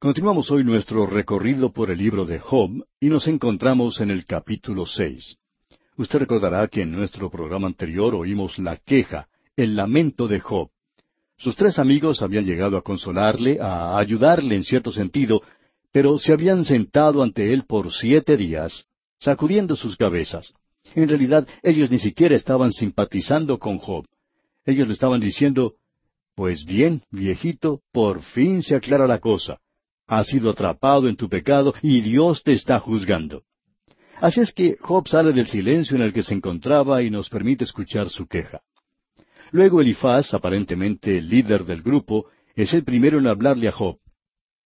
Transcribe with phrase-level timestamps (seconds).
[0.00, 4.86] Continuamos hoy nuestro recorrido por el libro de Job y nos encontramos en el capítulo
[4.86, 5.38] seis.
[5.96, 9.26] Usted recordará que en nuestro programa anterior oímos la queja,
[9.56, 10.70] el lamento de Job.
[11.36, 15.42] Sus tres amigos habían llegado a consolarle, a ayudarle en cierto sentido,
[15.90, 18.84] pero se habían sentado ante él por siete días,
[19.18, 20.52] sacudiendo sus cabezas.
[20.94, 24.06] En realidad, ellos ni siquiera estaban simpatizando con Job.
[24.64, 25.74] Ellos le estaban diciendo,
[26.36, 29.58] Pues bien, viejito, por fin se aclara la cosa.
[30.08, 33.42] Has sido atrapado en tu pecado y Dios te está juzgando.
[34.20, 37.64] Así es que Job sale del silencio en el que se encontraba y nos permite
[37.64, 38.62] escuchar su queja.
[39.52, 43.98] Luego Elifaz, aparentemente líder del grupo, es el primero en hablarle a Job.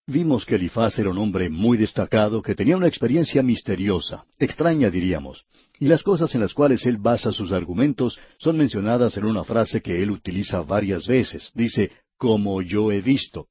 [0.07, 5.45] Vimos que Elifaz era un hombre muy destacado que tenía una experiencia misteriosa, extraña diríamos,
[5.79, 9.81] y las cosas en las cuales él basa sus argumentos son mencionadas en una frase
[9.81, 11.51] que él utiliza varias veces.
[11.53, 13.47] Dice, como yo he visto.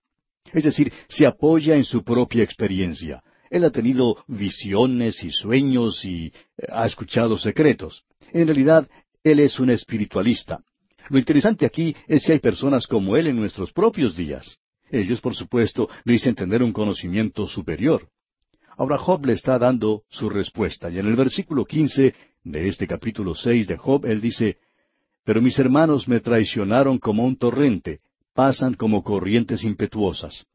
[0.53, 3.23] Es decir, se apoya en su propia experiencia.
[3.51, 6.33] Él ha tenido visiones y sueños y eh,
[6.71, 8.05] ha escuchado secretos.
[8.33, 8.89] En realidad,
[9.23, 10.61] él es un espiritualista.
[11.09, 14.59] Lo interesante aquí es que hay personas como él en nuestros propios días.
[14.91, 18.09] Ellos, por supuesto, dicen tener un conocimiento superior.
[18.77, 23.34] Ahora Job le está dando su respuesta, y en el versículo quince de este capítulo
[23.34, 24.59] seis de Job, él dice,
[25.25, 28.01] Pero mis hermanos me traicionaron como un torrente,
[28.34, 30.47] pasan como corrientes impetuosas.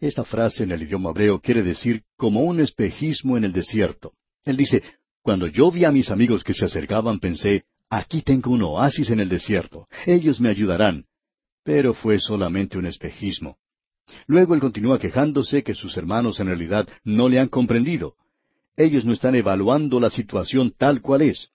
[0.00, 4.12] Esta frase en el idioma hebreo quiere decir como un espejismo en el desierto.
[4.44, 4.82] Él dice,
[5.22, 9.20] cuando yo vi a mis amigos que se acercaban, pensé, aquí tengo un oasis en
[9.20, 11.06] el desierto, ellos me ayudarán.
[11.62, 13.56] Pero fue solamente un espejismo.
[14.26, 18.16] Luego él continúa quejándose que sus hermanos en realidad no le han comprendido.
[18.76, 21.50] Ellos no están evaluando la situación tal cual es.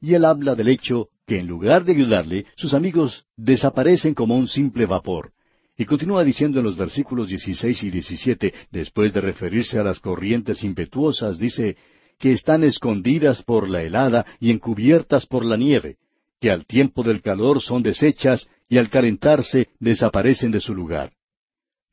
[0.00, 4.48] Y él habla del hecho que en lugar de ayudarle, sus amigos desaparecen como un
[4.48, 5.32] simple vapor.
[5.76, 10.62] Y continúa diciendo en los versículos 16 y 17, después de referirse a las corrientes
[10.62, 11.76] impetuosas, dice,
[12.18, 15.96] que están escondidas por la helada y encubiertas por la nieve,
[16.40, 21.12] que al tiempo del calor son deshechas y al calentarse desaparecen de su lugar.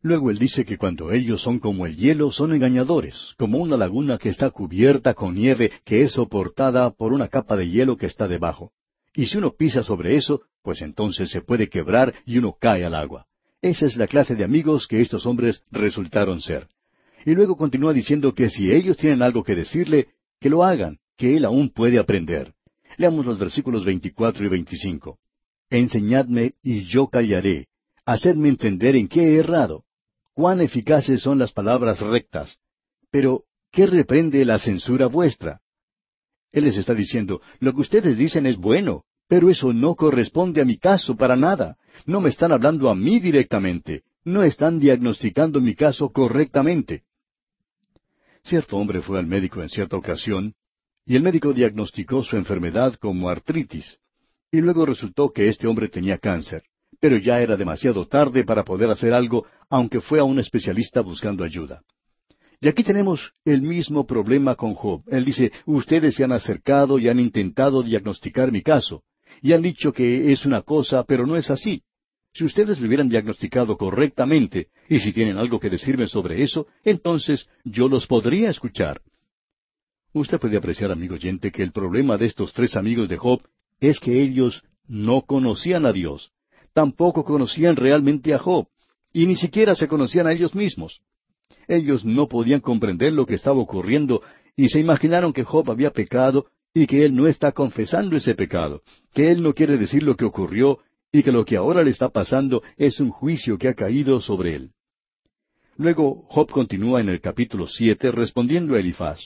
[0.04, 4.18] Luego él dice que cuando ellos son como el hielo, son engañadores, como una laguna
[4.18, 8.28] que está cubierta con nieve que es soportada por una capa de hielo que está
[8.28, 8.72] debajo.
[9.14, 12.96] Y si uno pisa sobre eso, pues entonces se puede quebrar y uno cae al
[12.96, 13.26] agua.
[13.62, 16.68] Esa es la clase de amigos que estos hombres resultaron ser.
[17.26, 20.08] Y luego continúa diciendo que si ellos tienen algo que decirle,
[20.40, 22.54] que lo hagan, que él aún puede aprender.
[22.98, 25.20] Leamos los versículos 24 y 25.
[25.70, 27.68] Enseñadme y yo callaré.
[28.06, 29.86] Hacedme entender en qué he errado.
[30.34, 32.58] Cuán eficaces son las palabras rectas.
[33.12, 35.61] Pero, ¿qué reprende la censura vuestra?
[36.52, 40.66] Él les está diciendo, lo que ustedes dicen es bueno, pero eso no corresponde a
[40.66, 41.78] mi caso para nada.
[42.06, 44.04] No me están hablando a mí directamente.
[44.26, 47.04] No están diagnosticando mi caso correctamente.
[48.44, 50.54] Cierto hombre fue al médico en cierta ocasión,
[51.06, 53.98] y el médico diagnosticó su enfermedad como artritis.
[54.52, 56.64] Y luego resultó que este hombre tenía cáncer,
[57.00, 61.44] pero ya era demasiado tarde para poder hacer algo, aunque fue a un especialista buscando
[61.44, 61.82] ayuda.
[62.64, 65.02] Y aquí tenemos el mismo problema con Job.
[65.08, 69.04] Él dice, ustedes se han acercado y han intentado diagnosticar mi caso,
[69.42, 71.82] y han dicho que es una cosa, pero no es así.
[72.34, 77.50] Si ustedes lo hubieran diagnosticado correctamente, y si tienen algo que decirme sobre eso, entonces
[77.66, 79.02] yo los podría escuchar.
[80.14, 83.42] Usted puede apreciar, amigo oyente, que el problema de estos tres amigos de Job
[83.80, 86.32] es que ellos no conocían a Dios,
[86.74, 88.68] tampoco conocían realmente a Job,
[89.12, 91.02] y ni siquiera se conocían a ellos mismos.
[91.68, 94.22] Ellos no podían comprender lo que estaba ocurriendo
[94.56, 98.82] y se imaginaron que Job había pecado y que él no está confesando ese pecado,
[99.14, 100.80] que él no quiere decir lo que ocurrió
[101.12, 104.56] y que lo que ahora le está pasando es un juicio que ha caído sobre
[104.56, 104.72] él.
[105.78, 109.20] Luego Job continúa en el capítulo siete respondiendo a Elifaz.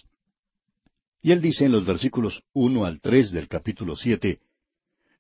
[1.22, 4.40] Y él dice en los versículos uno al tres del capítulo siete,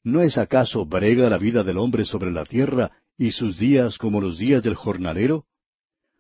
[0.03, 4.22] ¿No es acaso brega la vida del hombre sobre la tierra y sus días como
[4.22, 5.46] los días del jornalero?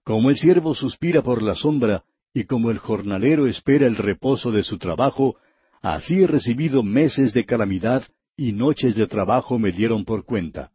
[0.05, 4.61] Como el siervo suspira por la sombra, y como el jornalero espera el reposo de
[4.61, 5.35] su trabajo,
[5.81, 8.03] así he recibido meses de calamidad,
[8.37, 10.69] y noches de trabajo me dieron por cuenta.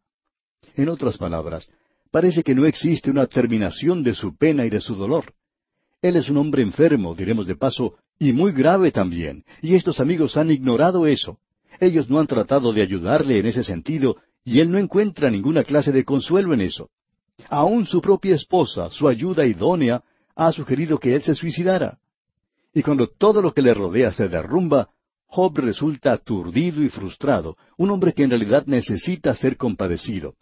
[0.75, 1.69] En otras palabras,
[2.11, 5.33] parece que no existe una terminación de su pena y de su dolor.
[6.01, 10.35] Él es un hombre enfermo, diremos de paso, y muy grave también, y estos amigos
[10.35, 11.39] han ignorado eso.
[11.79, 15.93] Ellos no han tratado de ayudarle en ese sentido, y él no encuentra ninguna clase
[15.93, 16.89] de consuelo en eso.
[17.49, 20.03] Aún su propia esposa, su ayuda idónea,
[20.35, 21.99] ha sugerido que él se suicidara.
[22.73, 24.89] Y cuando todo lo que le rodea se derrumba,
[25.25, 30.35] Job resulta aturdido y frustrado, un hombre que en realidad necesita ser compadecido.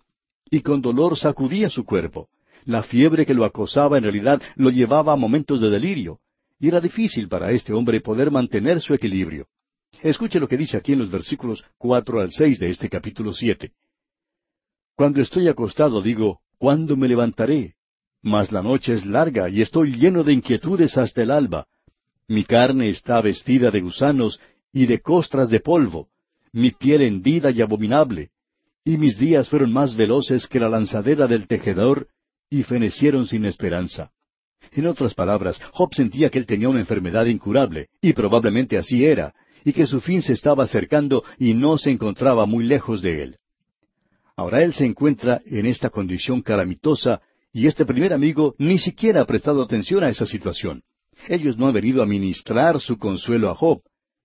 [0.50, 2.30] Y con dolor sacudía su cuerpo.
[2.66, 6.20] La fiebre que lo acosaba en realidad lo llevaba a momentos de delirio,
[6.60, 9.48] y era difícil para este hombre poder mantener su equilibrio.
[10.02, 13.74] Escuche lo que dice aquí en los versículos cuatro al seis de este capítulo siete.
[14.96, 17.74] Cuando estoy acostado digo, ¿cuándo me levantaré?
[18.22, 21.66] Mas la noche es larga y estoy lleno de inquietudes hasta el alba.
[22.28, 24.40] Mi carne está vestida de gusanos
[24.72, 26.10] y de costras de polvo,
[26.52, 28.30] mi piel hendida y abominable,
[28.86, 32.08] y mis días fueron más veloces que la lanzadera del tejedor,
[32.50, 34.12] y fenecieron sin esperanza.
[34.72, 39.34] En otras palabras, Job sentía que él tenía una enfermedad incurable, y probablemente así era,
[39.64, 43.39] y que su fin se estaba acercando y no se encontraba muy lejos de él.
[44.40, 47.22] Ahora él se encuentra en esta condición calamitosa,
[47.52, 50.82] y este primer amigo ni siquiera ha prestado atención a esa situación.
[51.28, 53.82] Ellos no han venido a ministrar su consuelo a Job,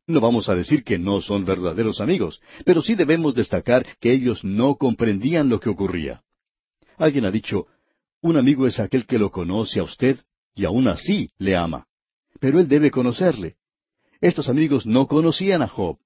[0.07, 4.45] no vamos a decir que no son verdaderos amigos, pero sí debemos destacar que ellos
[4.45, 6.23] no comprendían lo que ocurría.
[6.97, 7.67] Alguien ha dicho,
[8.23, 10.21] un amigo es aquel que lo conoce a usted
[10.55, 11.89] y aún así le ama.
[12.39, 13.57] Pero él debe conocerle.
[14.21, 15.99] Estos amigos no conocían a Job.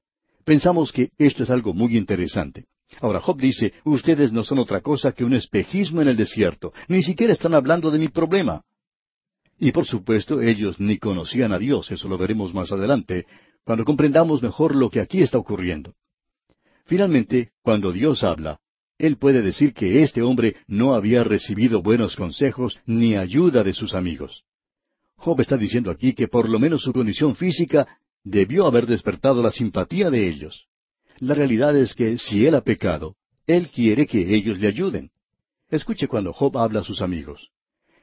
[0.46, 2.69] Pensamos que esto es algo muy interesante.
[3.00, 7.02] Ahora Job dice, ustedes no son otra cosa que un espejismo en el desierto, ni
[7.02, 8.62] siquiera están hablando de mi problema.
[9.58, 13.26] Y por supuesto ellos ni conocían a Dios, eso lo veremos más adelante,
[13.64, 15.94] cuando comprendamos mejor lo que aquí está ocurriendo.
[16.87, 18.61] Finalmente, cuando Dios habla,
[18.99, 23.94] Él puede decir que este hombre no había recibido buenos consejos ni ayuda de sus
[23.94, 24.44] amigos.
[25.17, 29.50] Job está diciendo aquí que por lo menos su condición física debió haber despertado la
[29.50, 30.68] simpatía de ellos.
[31.20, 33.17] La realidad es que si él ha pecado,
[33.47, 35.11] él quiere que ellos le ayuden.
[35.69, 37.50] Escuche cuando Job habla a sus amigos.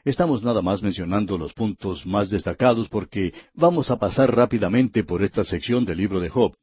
[0.04, 5.44] Estamos nada más mencionando los puntos más destacados porque vamos a pasar rápidamente por esta
[5.44, 6.56] sección del libro de Job.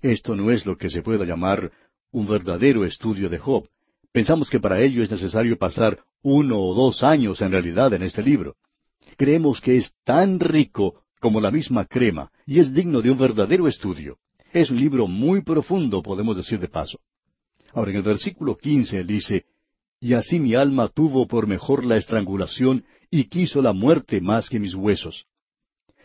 [0.00, 1.70] Esto no es lo que se pueda llamar
[2.10, 3.68] un verdadero estudio de Job.
[4.10, 8.22] Pensamos que para ello es necesario pasar uno o dos años en realidad en este
[8.22, 8.56] libro.
[9.16, 13.68] Creemos que es tan rico como la misma crema y es digno de un verdadero
[13.68, 14.18] estudio.
[14.52, 16.98] Es un libro muy profundo, podemos decir de paso.
[17.72, 19.44] Ahora en el versículo quince dice,
[20.00, 24.60] y así mi alma tuvo por mejor la estrangulación y quiso la muerte más que
[24.60, 25.26] mis huesos.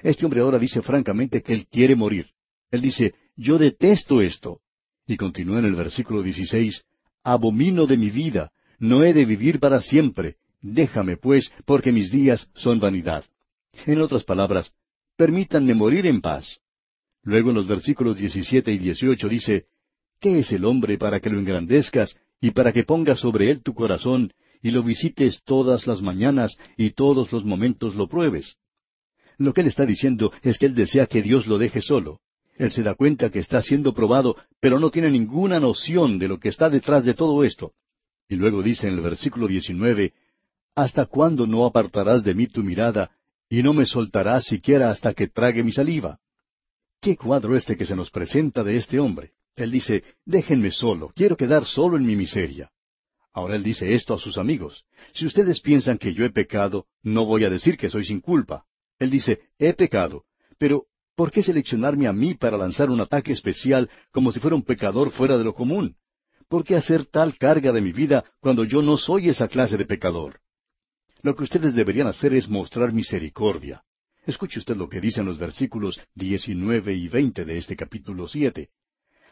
[0.02, 2.28] Este hombre ahora dice francamente que él quiere morir.
[2.72, 4.60] Él dice, yo detesto esto.
[5.08, 6.84] Y continúa en el versículo 16,
[7.24, 10.38] abomino de mi vida, no he de vivir para siempre.
[10.62, 13.24] Déjame, pues, porque mis días son vanidad.
[13.86, 14.72] En otras palabras,
[15.16, 16.60] permítanme morir en paz.
[17.24, 19.66] Luego en los versículos 17 y 18 dice,
[20.20, 23.74] ¿Qué es el hombre para que lo engrandezcas y para que pongas sobre él tu
[23.74, 24.34] corazón
[24.64, 28.56] y lo visites todas las mañanas y todos los momentos lo pruebes.
[29.38, 32.22] Lo que él está diciendo es que él desea que Dios lo deje solo.
[32.56, 36.40] Él se da cuenta que está siendo probado, pero no tiene ninguna noción de lo
[36.40, 37.74] que está detrás de todo esto.
[38.30, 40.14] Y luego dice en el versículo 19,
[40.76, 43.12] ¿Hasta cuándo no apartarás de mí tu mirada
[43.50, 46.20] y no me soltarás siquiera hasta que trague mi saliva?
[47.04, 49.34] ¿Qué cuadro este que se nos presenta de este hombre?
[49.58, 52.72] Él dice, déjenme solo, quiero quedar solo en mi miseria.
[53.34, 54.86] Ahora él dice esto a sus amigos.
[55.14, 58.64] Si ustedes piensan que yo he pecado, no voy a decir que soy sin culpa.
[59.00, 60.24] Él dice, he pecado,
[60.58, 64.64] pero ¿por qué seleccionarme a mí para lanzar un ataque especial como si fuera un
[64.64, 65.98] pecador fuera de lo común?
[66.48, 69.84] ¿Por qué hacer tal carga de mi vida cuando yo no soy esa clase de
[69.84, 70.40] pecador?
[71.22, 73.84] Lo que ustedes deberían hacer es mostrar misericordia.
[74.26, 78.70] Escuche usted lo que dicen los versículos diecinueve y veinte de este capítulo siete.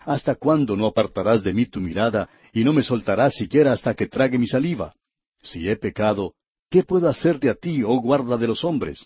[0.01, 4.07] ¿Hasta cuándo no apartarás de mí tu mirada y no me soltarás siquiera hasta que
[4.07, 4.93] trague mi saliva?
[5.41, 6.33] Si he pecado,
[6.69, 9.05] ¿qué puedo hacerte a ti, oh guarda de los hombres?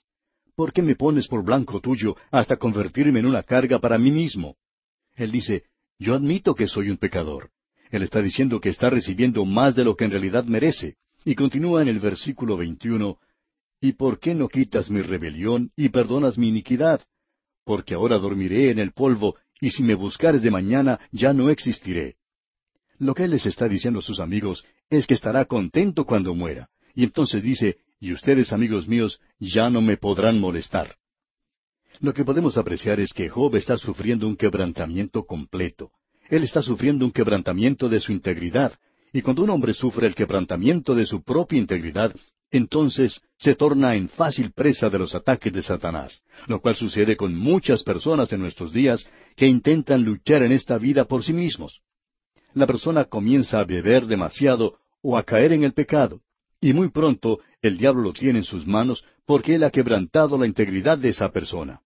[0.55, 4.55] ¿Por qué me pones por blanco tuyo hasta convertirme en una carga para mí mismo?
[5.15, 5.65] Él dice,
[5.99, 7.51] yo admito que soy un pecador.
[7.91, 10.95] Él está diciendo que está recibiendo más de lo que en realidad merece.
[11.23, 13.17] Y continúa en el versículo 21,
[13.81, 17.01] ¿Y por qué no quitas mi rebelión y perdonas mi iniquidad?
[17.63, 22.17] Porque ahora dormiré en el polvo y si me buscares de mañana ya no existiré.
[22.97, 26.69] Lo que él les está diciendo a sus amigos es que estará contento cuando muera.
[26.93, 30.95] Y entonces dice, y ustedes, amigos míos, ya no me podrán molestar.
[31.99, 35.91] Lo que podemos apreciar es que Job está sufriendo un quebrantamiento completo.
[36.29, 38.73] Él está sufriendo un quebrantamiento de su integridad.
[39.13, 42.13] Y cuando un hombre sufre el quebrantamiento de su propia integridad,
[42.51, 47.35] entonces se torna en fácil presa de los ataques de Satanás, lo cual sucede con
[47.35, 51.81] muchas personas en nuestros días que intentan luchar en esta vida por sí mismos.
[52.53, 56.21] La persona comienza a beber demasiado o a caer en el pecado,
[56.61, 60.45] y muy pronto el diablo lo tiene en sus manos porque él ha quebrantado la
[60.45, 61.81] integridad de esa persona.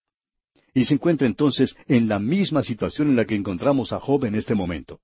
[0.74, 4.36] Y se encuentra entonces en la misma situación en la que encontramos a Job en
[4.36, 5.00] este momento.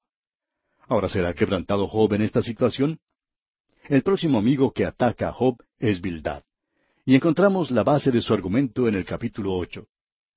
[0.88, 3.00] Ahora, ¿será quebrantado Job en esta situación?
[3.88, 6.42] El próximo amigo que ataca a Job es Bildad.
[7.06, 9.86] Y encontramos la base de su argumento en el capítulo ocho.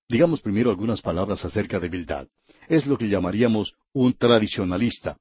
[0.07, 2.29] Digamos primero algunas palabras acerca de Bildad.
[2.69, 5.17] Es lo que llamaríamos un tradicionalista.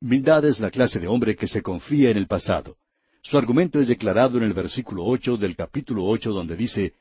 [0.00, 2.78] Bildad es la clase de hombre que se confía en el pasado.
[3.22, 6.94] Su argumento es declarado en el versículo ocho del capítulo ocho donde dice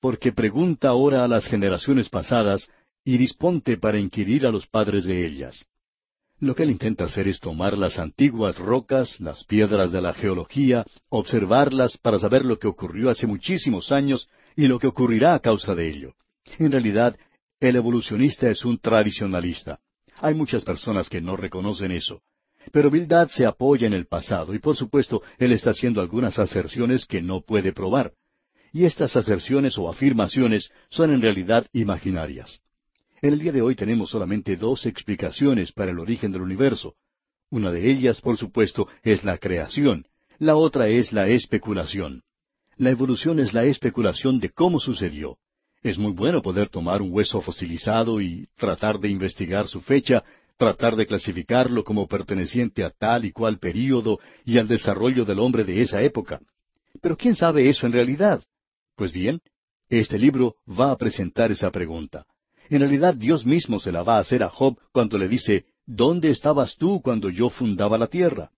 [0.00, 2.70] Porque pregunta ahora a las generaciones pasadas,
[3.04, 5.66] y disponte para inquirir a los padres de ellas.
[6.40, 10.86] Lo que él intenta hacer es tomar las antiguas rocas, las piedras de la geología,
[11.10, 15.74] observarlas para saber lo que ocurrió hace muchísimos años y lo que ocurrirá a causa
[15.74, 16.14] de ello.
[16.58, 17.14] En realidad,
[17.60, 19.80] el evolucionista es un tradicionalista.
[20.16, 22.22] Hay muchas personas que no reconocen eso.
[22.72, 27.04] Pero Bildad se apoya en el pasado y por supuesto él está haciendo algunas aserciones
[27.04, 28.12] que no puede probar.
[28.72, 32.60] Y estas aserciones o afirmaciones son en realidad imaginarias.
[33.22, 36.94] En el día de hoy tenemos solamente dos explicaciones para el origen del universo.
[37.50, 40.06] Una de ellas, por supuesto, es la creación.
[40.38, 42.22] La otra es la especulación.
[42.78, 45.36] La evolución es la especulación de cómo sucedió.
[45.82, 50.24] Es muy bueno poder tomar un hueso fosilizado y tratar de investigar su fecha,
[50.56, 55.64] tratar de clasificarlo como perteneciente a tal y cual período y al desarrollo del hombre
[55.64, 56.40] de esa época.
[57.02, 58.42] Pero ¿quién sabe eso en realidad?
[58.96, 59.42] Pues bien,
[59.90, 62.24] este libro va a presentar esa pregunta.
[62.70, 66.30] En realidad Dios mismo se la va a hacer a Job cuando le dice, ¿Dónde
[66.30, 68.52] estabas tú cuando yo fundaba la tierra?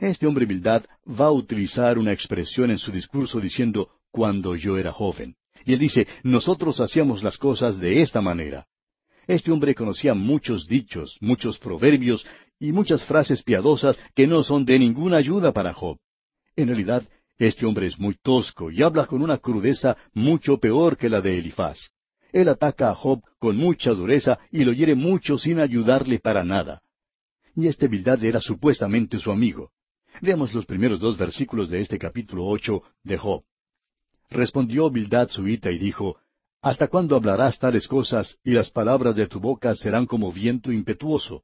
[0.00, 4.90] Este hombre Bildad va a utilizar una expresión en su discurso diciendo, cuando yo era
[4.90, 5.36] joven.
[5.66, 8.66] Y él dice, nosotros hacíamos las cosas de esta manera.
[9.26, 12.26] Este hombre conocía muchos dichos, muchos proverbios
[12.58, 15.98] y muchas frases piadosas que no son de ninguna ayuda para Job.
[16.56, 17.02] En realidad,
[17.36, 21.36] este hombre es muy tosco y habla con una crudeza mucho peor que la de
[21.36, 21.90] Elifaz.
[22.32, 26.82] Él ataca a Job con mucha dureza y lo hiere mucho sin ayudarle para nada.
[27.54, 29.70] Y este Bildad era supuestamente su amigo.
[30.20, 33.42] Veamos los primeros dos versículos de este capítulo ocho de Job.
[34.28, 36.16] Respondió Bildad suita y dijo,
[36.62, 41.42] ¿Hasta cuándo hablarás tales cosas y las palabras de tu boca serán como viento impetuoso?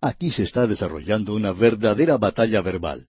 [0.00, 3.06] Aquí se está desarrollando una verdadera batalla verbal.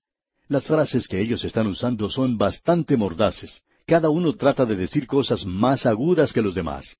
[0.47, 3.63] Las frases que ellos están usando son bastante mordaces.
[3.85, 6.95] Cada uno trata de decir cosas más agudas que los demás.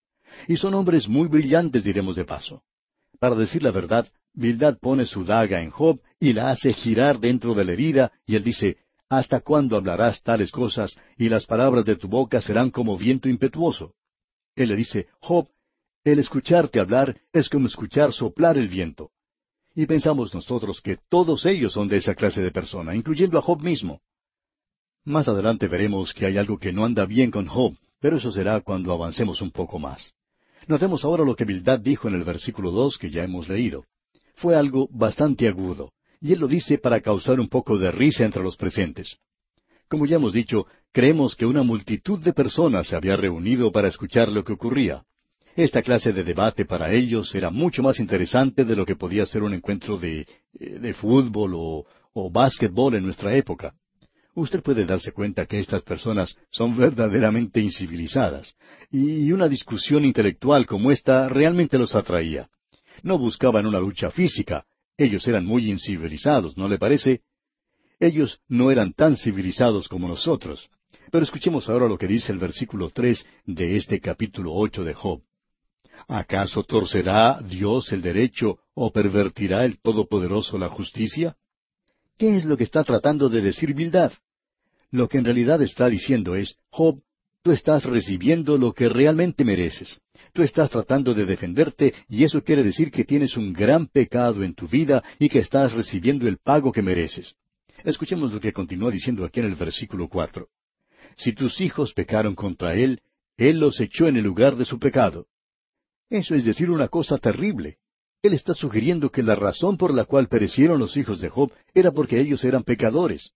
[0.47, 2.63] Y son hombres muy brillantes, diremos de paso.
[3.19, 7.53] Para decir la verdad, Bildad pone su daga en Job y la hace girar dentro
[7.53, 8.77] de la herida, y él dice,
[9.09, 13.93] ¿Hasta cuándo hablarás tales cosas y las palabras de tu boca serán como viento impetuoso?
[14.55, 15.47] Él le dice, Job,
[16.03, 19.11] el escucharte hablar es como escuchar soplar el viento.
[19.75, 23.61] Y pensamos nosotros que todos ellos son de esa clase de persona, incluyendo a Job
[23.61, 24.01] mismo.
[25.05, 28.61] Más adelante veremos que hay algo que no anda bien con Job, pero eso será
[28.61, 30.13] cuando avancemos un poco más.
[30.65, 33.83] Notemos ahora lo que Bildad dijo en el versículo dos que ya hemos leído.
[34.35, 35.91] Fue algo bastante agudo
[36.21, 39.17] y él lo dice para causar un poco de risa entre los presentes.
[39.89, 44.29] Como ya hemos dicho, creemos que una multitud de personas se había reunido para escuchar
[44.29, 45.03] lo que ocurría.
[45.57, 49.43] Esta clase de debate para ellos era mucho más interesante de lo que podía ser
[49.43, 50.25] un encuentro de,
[50.57, 53.75] eh, fútbol o, o básquetbol en nuestra época.
[54.35, 58.55] Usted puede darse cuenta que estas personas son verdaderamente incivilizadas,
[58.91, 62.49] y una discusión intelectual como esta realmente los atraía.
[63.03, 64.65] No buscaban una lucha física,
[64.97, 67.21] ellos eran muy incivilizados, ¿no le parece?
[67.99, 70.69] Ellos no eran tan civilizados como nosotros.
[71.11, 75.21] Pero escuchemos ahora lo que dice el versículo tres de este capítulo ocho de Job.
[76.07, 81.37] ¿Acaso torcerá Dios el derecho o pervertirá el Todopoderoso la justicia?
[82.17, 84.11] ¿Qué es lo que está tratando de decir Bildad?
[84.93, 87.01] Lo que en realidad está diciendo es, Job,
[87.41, 89.99] tú estás recibiendo lo que realmente mereces.
[90.33, 94.53] Tú estás tratando de defenderte y eso quiere decir que tienes un gran pecado en
[94.53, 97.33] tu vida y que estás recibiendo el pago que mereces.
[97.83, 100.49] Escuchemos lo que continúa diciendo aquí en el versículo cuatro.
[101.17, 103.01] Si tus hijos pecaron contra él,
[103.35, 105.25] él los echó en el lugar de su pecado.
[106.07, 107.77] Eso es decir una cosa terrible.
[108.21, 111.91] Él está sugiriendo que la razón por la cual perecieron los hijos de Job era
[111.91, 113.31] porque ellos eran pecadores.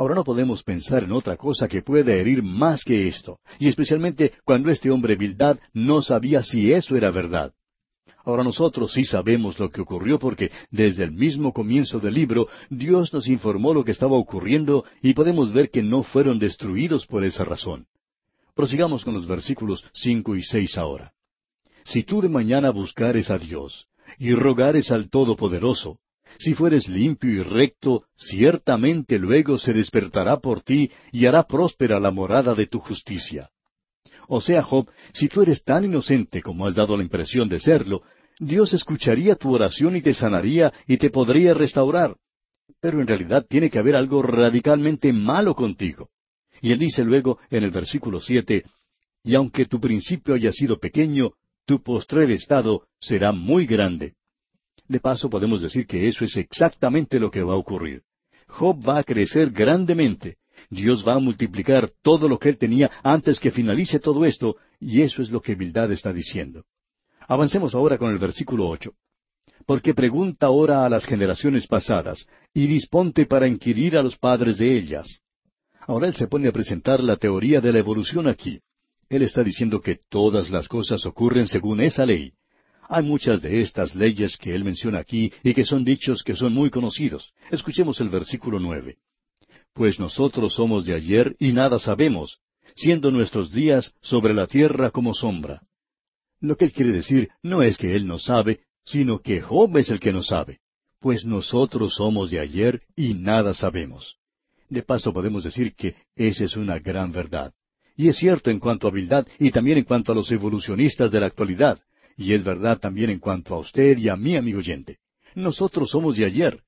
[0.00, 4.32] Ahora no podemos pensar en otra cosa que pueda herir más que esto, y especialmente
[4.46, 7.52] cuando este hombre Bildad no sabía si eso era verdad.
[8.24, 13.12] Ahora nosotros sí sabemos lo que ocurrió porque desde el mismo comienzo del libro Dios
[13.12, 17.44] nos informó lo que estaba ocurriendo y podemos ver que no fueron destruidos por esa
[17.44, 17.86] razón.
[18.54, 21.12] Prosigamos con los versículos cinco y seis ahora.
[21.84, 23.86] Si tú de mañana buscares a Dios
[24.18, 25.98] y rogares al Todopoderoso,
[26.38, 32.10] si fueres limpio y recto, ciertamente luego se despertará por ti y hará próspera la
[32.10, 33.50] morada de tu justicia.
[34.28, 38.02] O sea, Job, si tú eres tan inocente como has dado la impresión de serlo,
[38.38, 42.16] Dios escucharía tu oración y te sanaría y te podría restaurar.
[42.80, 46.08] pero en realidad tiene que haber algo radicalmente malo contigo.
[46.62, 48.64] Y él dice luego en el versículo siete,
[49.22, 51.32] y aunque tu principio haya sido pequeño,
[51.66, 54.14] tu postrer estado será muy grande.
[54.90, 58.02] De paso podemos decir que eso es exactamente lo que va a ocurrir.
[58.48, 60.38] Job va a crecer grandemente.
[60.68, 65.02] Dios va a multiplicar todo lo que él tenía antes que finalice todo esto, y
[65.02, 66.64] eso es lo que Bildad está diciendo.
[67.28, 68.94] Avancemos ahora con el versículo ocho.
[69.64, 74.76] Porque pregunta ahora a las generaciones pasadas, y disponte para inquirir a los padres de
[74.76, 75.20] ellas.
[75.82, 78.60] Ahora él se pone a presentar la teoría de la evolución aquí.
[79.08, 82.32] Él está diciendo que todas las cosas ocurren según esa ley.
[82.92, 86.52] Hay muchas de estas leyes que él menciona aquí y que son dichos que son
[86.52, 87.32] muy conocidos.
[87.52, 88.96] Escuchemos el versículo nueve.
[89.72, 92.40] Pues nosotros somos de ayer y nada sabemos,
[92.74, 95.62] siendo nuestros días sobre la tierra como sombra.
[96.40, 99.88] Lo que él quiere decir no es que él no sabe, sino que Job es
[99.90, 100.58] el que no sabe,
[100.98, 104.16] pues nosotros somos de ayer y nada sabemos.
[104.68, 107.52] De paso podemos decir que esa es una gran verdad.
[107.96, 111.20] Y es cierto en cuanto a habilidad y también en cuanto a los evolucionistas de
[111.20, 111.80] la actualidad.
[112.20, 114.98] Y es verdad también en cuanto a usted y a mí, amigo oyente.
[115.34, 116.60] Nosotros somos de ayer.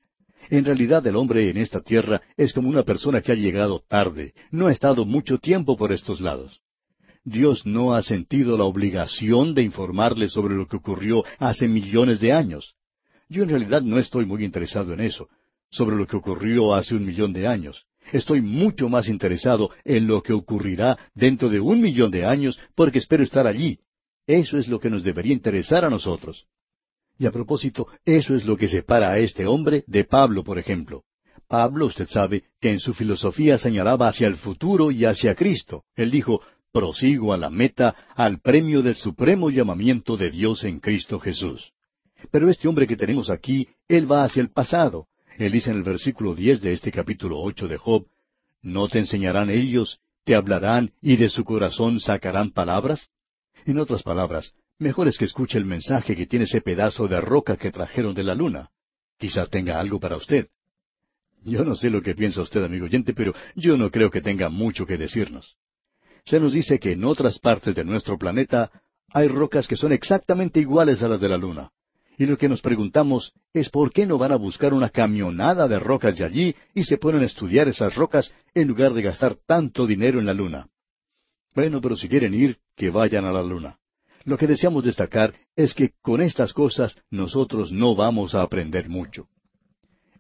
[0.48, 4.32] En realidad el hombre en esta tierra es como una persona que ha llegado tarde,
[4.50, 6.62] no ha estado mucho tiempo por estos lados.
[7.22, 12.32] Dios no ha sentido la obligación de informarle sobre lo que ocurrió hace millones de
[12.32, 12.74] años.
[13.28, 15.28] Yo en realidad no estoy muy interesado en eso,
[15.70, 17.84] sobre lo que ocurrió hace un millón de años.
[18.10, 22.98] Estoy mucho más interesado en lo que ocurrirá dentro de un millón de años porque
[22.98, 23.78] espero estar allí,
[24.26, 26.46] eso es lo que nos debería interesar a nosotros.
[27.18, 31.04] Y a propósito, eso es lo que separa a este hombre de Pablo, por ejemplo.
[31.48, 35.84] Pablo, usted sabe, que en su filosofía señalaba hacia el futuro y hacia Cristo.
[35.94, 36.40] Él dijo,
[36.72, 41.72] prosigo a la meta, al premio del supremo llamamiento de Dios en Cristo Jesús.
[42.30, 45.08] Pero este hombre que tenemos aquí, él va hacia el pasado.
[45.38, 48.06] Él dice en el versículo diez de este capítulo ocho de Job,
[48.62, 53.10] ¿No te enseñarán ellos, te hablarán y de su corazón sacarán palabras?
[53.64, 57.56] En otras palabras, mejor es que escuche el mensaje que tiene ese pedazo de roca
[57.56, 58.70] que trajeron de la luna.
[59.18, 60.48] Quizá tenga algo para usted.
[61.44, 64.48] Yo no sé lo que piensa usted, amigo oyente, pero yo no creo que tenga
[64.48, 65.56] mucho que decirnos.
[66.24, 68.70] Se nos dice que en otras partes de nuestro planeta
[69.12, 71.70] hay rocas que son exactamente iguales a las de la luna.
[72.18, 75.78] Y lo que nos preguntamos es por qué no van a buscar una camionada de
[75.78, 79.86] rocas de allí y se ponen a estudiar esas rocas en lugar de gastar tanto
[79.86, 80.68] dinero en la luna.
[81.54, 83.78] Bueno, pero si quieren ir, que vayan a la luna.
[84.24, 89.26] Lo que deseamos destacar es que con estas cosas nosotros no vamos a aprender mucho.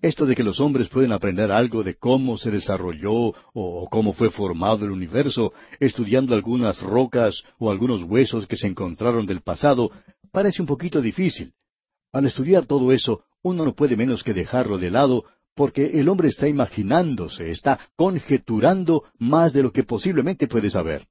[0.02, 4.30] Esto de que los hombres pueden aprender algo de cómo se desarrolló o cómo fue
[4.30, 9.92] formado el universo, estudiando algunas rocas o algunos huesos que se encontraron del pasado,
[10.32, 11.52] parece un poquito difícil.
[12.12, 16.28] Al estudiar todo eso, uno no puede menos que dejarlo de lado, porque el hombre
[16.28, 21.06] está imaginándose, está conjeturando más de lo que posiblemente puede saber.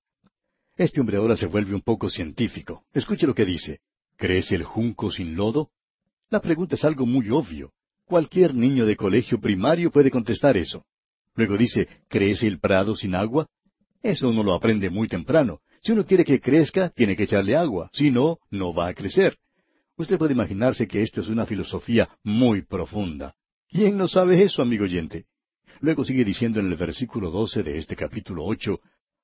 [0.77, 2.83] Este hombre ahora se vuelve un poco científico.
[2.93, 3.79] Escuche lo que dice.
[4.17, 5.69] ¿Crece el junco sin lodo?
[6.29, 7.73] La pregunta es algo muy obvio.
[8.05, 10.85] Cualquier niño de colegio primario puede contestar eso.
[11.35, 13.47] Luego dice, ¿crece el prado sin agua?
[14.01, 15.59] Eso uno lo aprende muy temprano.
[15.81, 17.89] Si uno quiere que crezca, tiene que echarle agua.
[17.93, 19.37] Si no, no va a crecer.
[19.97, 23.35] Usted puede imaginarse que esto es una filosofía muy profunda.
[23.69, 25.25] ¿Quién no sabe eso, amigo oyente?
[25.79, 28.81] Luego sigue diciendo en el versículo doce de este capítulo ocho,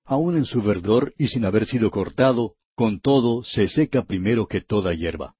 [0.08, 4.62] aun en su verdor y sin haber sido cortado, con todo se seca primero que
[4.62, 5.36] toda hierba.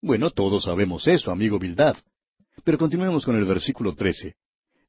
[0.00, 1.96] Bueno, todos sabemos eso, amigo Bildad.
[2.64, 4.36] Pero continuemos con el versículo trece.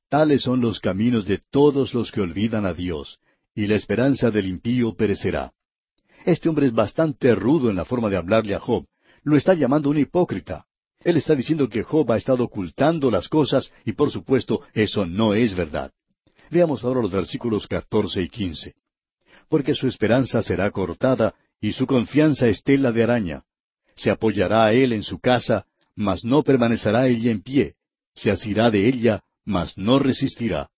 [0.10, 3.20] Tales son los caminos de todos los que olvidan a Dios,
[3.56, 5.54] y la esperanza del impío perecerá.
[6.26, 8.86] Este hombre es bastante rudo en la forma de hablarle a Job.
[9.24, 10.66] Lo está llamando un hipócrita.
[11.04, 15.34] Él está diciendo que Job ha estado ocultando las cosas y por supuesto eso no
[15.34, 15.92] es verdad.
[16.52, 18.76] Veamos ahora los versículos catorce y quince
[19.50, 23.44] porque su esperanza será cortada, y su confianza estela de araña.
[23.96, 27.76] Se apoyará a él en su casa, mas no permanecerá ella en pie.
[28.16, 30.70] Se asirá de ella, mas no resistirá.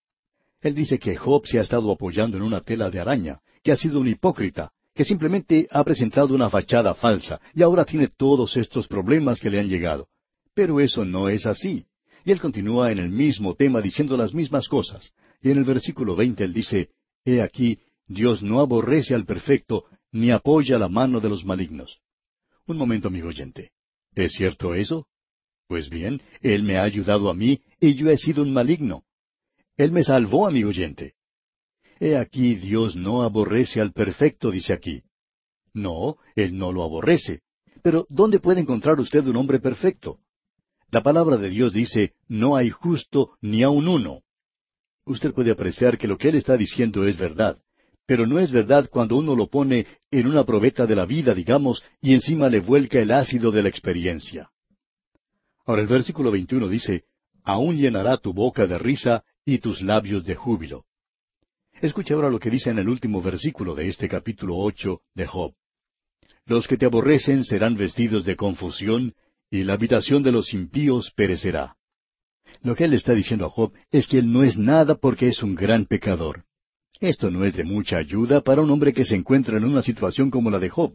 [0.61, 3.77] Él dice que Job se ha estado apoyando en una tela de araña, que ha
[3.77, 8.87] sido un hipócrita, que simplemente ha presentado una fachada falsa, y ahora tiene todos estos
[8.87, 10.07] problemas que le han llegado.
[10.53, 11.85] Pero eso no es así.
[12.25, 15.11] Y él continúa en el mismo tema diciendo las mismas cosas.
[15.41, 16.89] Y en el versículo veinte él dice,
[17.25, 17.79] He aquí,
[18.13, 21.99] Dios no aborrece al perfecto, ni apoya la mano de los malignos.
[22.67, 23.71] Un momento, amigo oyente.
[24.13, 25.07] ¿Es cierto eso?
[25.67, 29.05] Pues bien, Él me ha ayudado a mí y yo he sido un maligno.
[29.77, 31.13] Él me salvó, amigo oyente.
[31.99, 35.03] He aquí Dios no aborrece al perfecto, dice aquí.
[35.73, 37.41] No, Él no lo aborrece.
[37.81, 40.19] Pero ¿dónde puede encontrar usted un hombre perfecto?
[40.91, 44.23] La palabra de Dios dice, no hay justo ni aun uno.
[45.05, 47.61] Usted puede apreciar que lo que él está diciendo es verdad,
[48.05, 51.83] pero no es verdad cuando uno lo pone en una probeta de la vida, digamos,
[52.01, 54.49] y encima le vuelca el ácido de la experiencia.
[55.65, 57.05] Ahora el versículo 21 dice,
[57.43, 60.85] Aún llenará tu boca de risa y tus labios de júbilo.
[61.81, 65.53] Escucha ahora lo que dice en el último versículo de este capítulo ocho de Job.
[66.45, 69.15] Los que te aborrecen serán vestidos de confusión,
[69.49, 71.77] y la habitación de los impíos perecerá.
[72.61, 75.41] Lo que él está diciendo a Job es que él no es nada porque es
[75.41, 76.45] un gran pecador.
[77.01, 80.29] Esto no es de mucha ayuda para un hombre que se encuentra en una situación
[80.29, 80.93] como la de Job.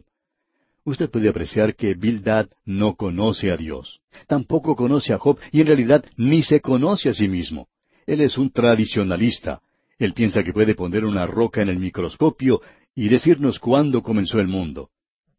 [0.85, 3.99] Usted puede apreciar que Bildad no conoce a Dios.
[4.25, 7.67] Tampoco conoce a Job y en realidad ni se conoce a sí mismo.
[8.05, 9.61] Él es un tradicionalista.
[9.99, 12.61] Él piensa que puede poner una roca en el microscopio
[12.95, 14.91] y decirnos cuándo comenzó el mundo.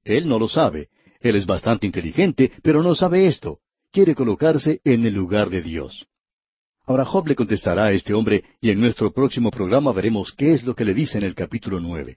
[0.05, 0.91] Él no lo sabe.
[1.21, 3.61] Él es bastante inteligente, pero no sabe esto.
[3.91, 6.07] Quiere colocarse en el lugar de Dios.
[6.89, 10.65] Ahora Job le contestará a este hombre y en nuestro próximo programa veremos qué es
[10.65, 12.17] lo que le dice en el capítulo nueve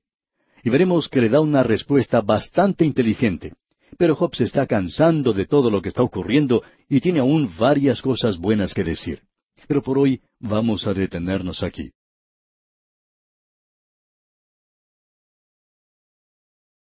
[0.64, 3.54] y veremos que le da una respuesta bastante inteligente.
[3.98, 8.02] Pero Job se está cansando de todo lo que está ocurriendo y tiene aún varias
[8.02, 9.24] cosas buenas que decir.
[9.68, 11.92] Pero por hoy vamos a detenernos aquí.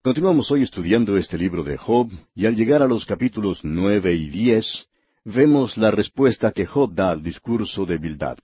[0.02, 4.30] Continuamos hoy estudiando este libro de Job y al llegar a los capítulos nueve y
[4.30, 4.87] diez
[5.34, 8.38] vemos la respuesta que Job da al discurso de Bildad.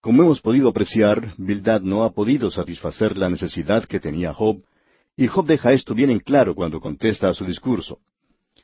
[0.00, 4.64] Como hemos podido apreciar, Bildad no ha podido satisfacer la necesidad que tenía Job,
[5.16, 7.98] y Job deja esto bien en claro cuando contesta a su discurso.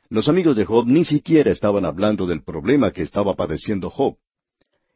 [0.09, 4.17] Los amigos de Job ni siquiera estaban hablando del problema que estaba padeciendo Job.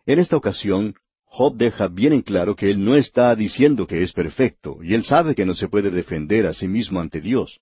[0.05, 4.11] En esta ocasión, Job deja bien en claro que él no está diciendo que es
[4.11, 7.61] perfecto, y él sabe que no se puede defender a sí mismo ante Dios.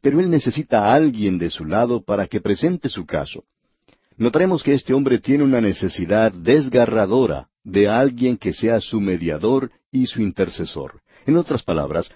[0.00, 3.44] Pero él necesita a alguien de su lado para que presente su caso.
[4.22, 10.06] Notaremos que este hombre tiene una necesidad desgarradora de alguien que sea su mediador y
[10.06, 11.02] su intercesor.
[11.26, 12.08] En otras palabras,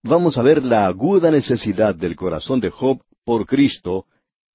[0.00, 4.06] vamos a ver la aguda necesidad del corazón de Job por Cristo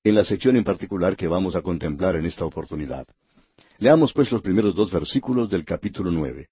[0.01, 3.05] en la sección en particular que vamos a contemplar en esta oportunidad.
[3.79, 6.47] Leamos pues los primeros dos versículos del capítulo nueve.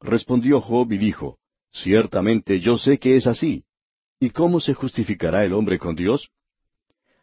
[0.00, 1.38] Respondió Job y dijo,
[1.70, 3.62] Ciertamente yo sé que es así.
[4.18, 6.32] ¿Y cómo se justificará el hombre con Dios?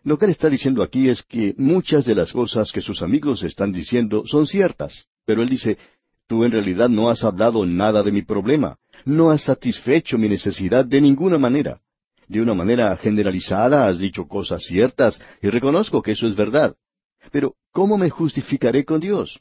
[0.05, 3.41] Lo que él está diciendo aquí es que muchas de las cosas que sus amigos
[3.41, 5.07] están diciendo son ciertas.
[5.25, 5.79] Pero él dice,
[6.27, 10.85] tú en realidad no has hablado nada de mi problema, no has satisfecho mi necesidad
[10.85, 11.81] de ninguna manera.
[12.27, 16.75] De una manera generalizada has dicho cosas ciertas y reconozco que eso es verdad.
[17.31, 19.39] Pero, ¿cómo me justificaré con Dios?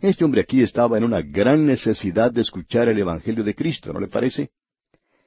[0.00, 4.00] Este hombre aquí estaba en una gran necesidad de escuchar el Evangelio de Cristo, ¿no
[4.00, 4.50] le parece?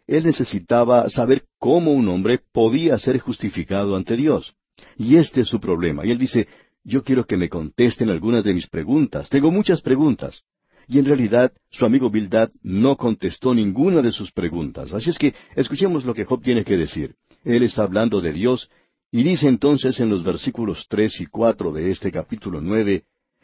[0.07, 4.55] Él necesitaba saber cómo un hombre podía ser justificado ante Dios.
[4.97, 6.05] Y este es su problema.
[6.05, 6.47] Y él dice,
[6.83, 9.29] yo quiero que me contesten algunas de mis preguntas.
[9.29, 10.43] Tengo muchas preguntas.
[10.87, 14.91] Y en realidad su amigo Bildad no contestó ninguna de sus preguntas.
[14.93, 17.15] Así es que escuchemos lo que Job tiene que decir.
[17.43, 18.69] Él está hablando de Dios
[19.11, 23.03] y dice entonces en los versículos tres y cuatro de este capítulo nueve,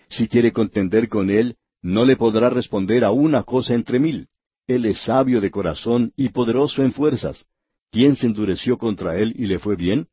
[0.10, 4.28] si quiere contender con él, no le podrá responder a una cosa entre mil.
[4.68, 7.46] Él es sabio de corazón y poderoso en fuerzas.
[7.92, 10.08] ¿Quién se endureció contra él y le fue bien?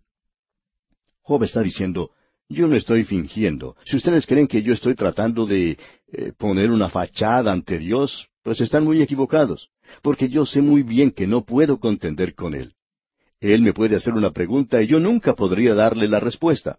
[1.22, 2.10] Job está diciendo,
[2.48, 3.76] yo no estoy fingiendo.
[3.84, 5.76] Si ustedes creen que yo estoy tratando de
[6.12, 9.70] eh, poner una fachada ante Dios, pues están muy equivocados,
[10.02, 12.74] porque yo sé muy bien que no puedo contender con Él.
[13.40, 16.78] Él me puede hacer una pregunta y yo nunca podría darle la respuesta.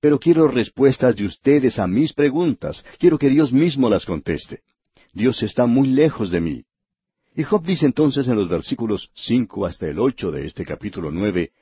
[0.00, 2.84] Pero quiero respuestas de ustedes a mis preguntas.
[2.98, 4.60] Quiero que Dios mismo las conteste.
[5.12, 6.64] Dios está muy lejos de mí.
[7.34, 11.52] Y Job dice entonces en los versículos cinco hasta el ocho de este capítulo nueve,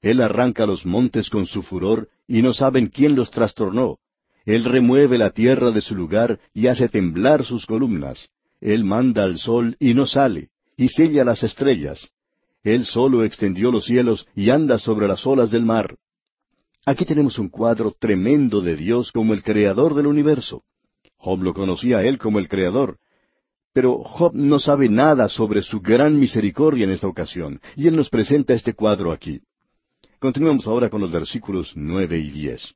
[0.00, 3.98] Él arranca los montes con su furor y no saben quién los trastornó.
[4.44, 8.30] Él remueve la tierra de su lugar y hace temblar sus columnas.
[8.60, 12.10] Él manda al sol y no sale, y sella las estrellas.
[12.64, 15.96] Él solo extendió los cielos y anda sobre las olas del mar.
[16.84, 20.64] Aquí tenemos un cuadro tremendo de Dios como el creador del universo.
[21.16, 22.98] Job lo conocía a él como el creador.
[23.72, 28.10] Pero Job no sabe nada sobre su gran misericordia en esta ocasión, y él nos
[28.10, 29.40] presenta este cuadro aquí.
[30.18, 32.74] Continuemos ahora con los versículos nueve y diez.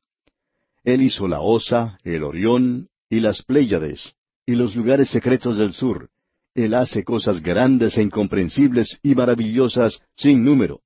[0.85, 4.15] Él hizo la Osa, el Orión y las Pléyades,
[4.47, 6.09] y los lugares secretos del sur.
[6.55, 10.81] Él hace cosas grandes e incomprensibles y maravillosas sin número.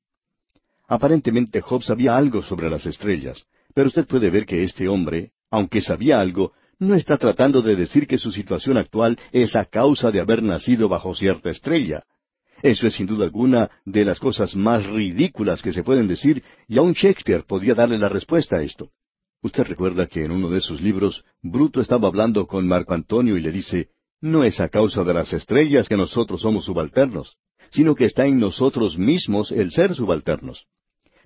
[0.88, 5.80] Aparentemente Job sabía algo sobre las estrellas, pero usted puede ver que este hombre, aunque
[5.80, 10.18] sabía algo, no está tratando de decir que su situación actual es a causa de
[10.18, 12.04] haber nacido bajo cierta estrella.
[12.62, 16.78] Eso es sin duda alguna de las cosas más ridículas que se pueden decir, y
[16.78, 18.90] aun Shakespeare podía darle la respuesta a esto.
[19.42, 23.40] Usted recuerda que en uno de sus libros, Bruto estaba hablando con Marco Antonio y
[23.40, 23.88] le dice,
[24.20, 27.36] no es a causa de las estrellas que nosotros somos subalternos,
[27.70, 30.66] sino que está en nosotros mismos el ser subalternos.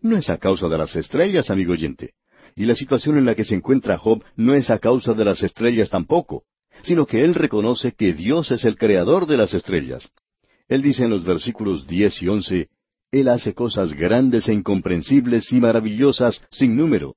[0.00, 2.14] No es a causa de las estrellas, amigo oyente.
[2.56, 5.42] Y la situación en la que se encuentra Job no es a causa de las
[5.42, 6.44] estrellas tampoco,
[6.82, 10.08] sino que él reconoce que Dios es el creador de las estrellas.
[10.68, 12.68] Él dice en los versículos diez y once,
[13.10, 17.16] Él hace cosas grandes e incomprensibles y maravillosas sin número.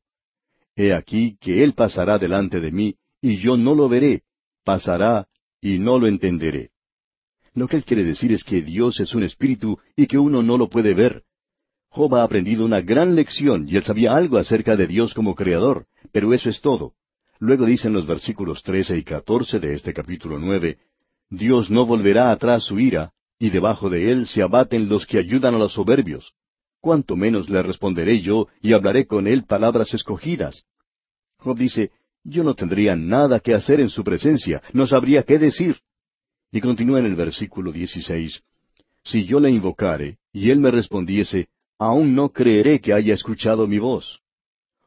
[0.76, 4.24] He aquí que Él pasará delante de mí, y yo no lo veré,
[4.64, 5.28] pasará
[5.62, 6.72] y no lo entenderé.
[7.54, 10.58] Lo que él quiere decir es que Dios es un espíritu y que uno no
[10.58, 11.24] lo puede ver.
[11.98, 15.88] Job ha aprendido una gran lección y él sabía algo acerca de Dios como creador,
[16.12, 16.94] pero eso es todo.
[17.40, 20.78] Luego dicen los versículos trece y catorce de este capítulo nueve,
[21.32, 25.56] Dios no volverá atrás su ira, y debajo de él se abaten los que ayudan
[25.56, 26.34] a los soberbios.
[26.82, 30.66] Cuánto menos le responderé yo y hablaré con él palabras escogidas.
[31.40, 31.90] Job dice,
[32.24, 35.78] yo no tendría nada que hacer en su presencia, no sabría qué decir.
[36.52, 38.44] Y continúa en el versículo dieciséis,
[39.04, 41.48] Si yo le invocare, y él me respondiese,
[41.80, 44.22] aún no creeré que haya escuchado mi voz.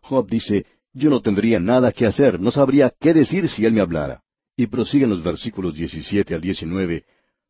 [0.02, 3.80] Job dice, yo no tendría nada que hacer, no sabría qué decir si él me
[3.80, 4.22] hablara.
[4.56, 7.04] Y prosiguen los versículos 17 al 19,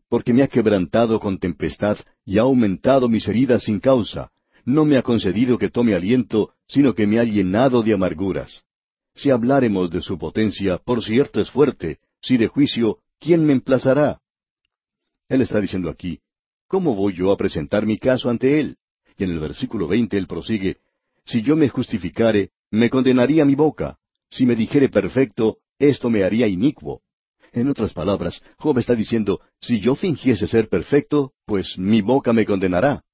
[0.09, 4.31] porque me ha quebrantado con tempestad y ha aumentado mis heridas sin causa.
[4.65, 8.63] No me ha concedido que tome aliento, sino que me ha llenado de amarguras.
[9.15, 14.21] Si habláremos de su potencia, por cierto es fuerte, si de juicio, ¿quién me emplazará?
[15.29, 16.21] Él está diciendo aquí,
[16.69, 18.77] ¿cómo voy yo a presentar mi caso ante él?
[19.21, 20.79] Y en el versículo veinte él prosigue,
[21.27, 23.99] Si yo me justificare, me condenaría mi boca.
[24.31, 27.03] Si me dijere perfecto, esto me haría inicuo.
[27.53, 32.47] En otras palabras, Job está diciendo, si yo fingiese ser perfecto, pues mi boca me
[32.47, 33.05] condenará.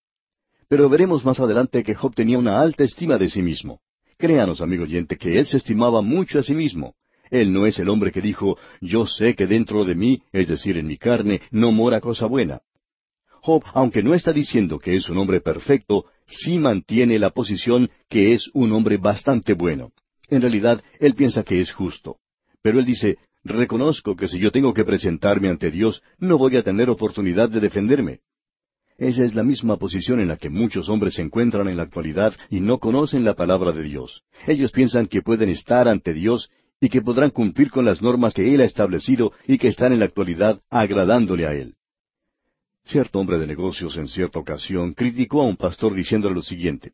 [0.69, 3.81] Pero veremos más adelante que Job tenía una alta estima de sí mismo.
[4.17, 6.95] Créanos, amigo oyente, que él se estimaba mucho a sí mismo.
[7.31, 10.77] Él no es el hombre que dijo, yo sé que dentro de mí, es decir,
[10.77, 12.61] en mi carne, no mora cosa buena.
[13.47, 18.35] Job, aunque no está diciendo que es un hombre perfecto, sí mantiene la posición que
[18.35, 19.93] es un hombre bastante bueno.
[20.29, 22.17] En realidad, él piensa que es justo.
[22.61, 26.65] Pero él dice, reconozco que si yo tengo que presentarme ante Dios, no voy a
[26.65, 28.19] tener oportunidad de defenderme.
[28.99, 32.35] Esa es la misma posición en la que muchos hombres se encuentran en la actualidad
[32.51, 34.25] y no conocen la palabra de Dios.
[34.49, 38.53] Ellos piensan que pueden estar ante Dios y que podrán cumplir con las normas que
[38.53, 41.76] Él ha establecido y que están en la actualidad agradándole a Él.
[42.87, 46.93] Cierto hombre de negocios en cierta ocasión criticó a un pastor diciéndole lo siguiente.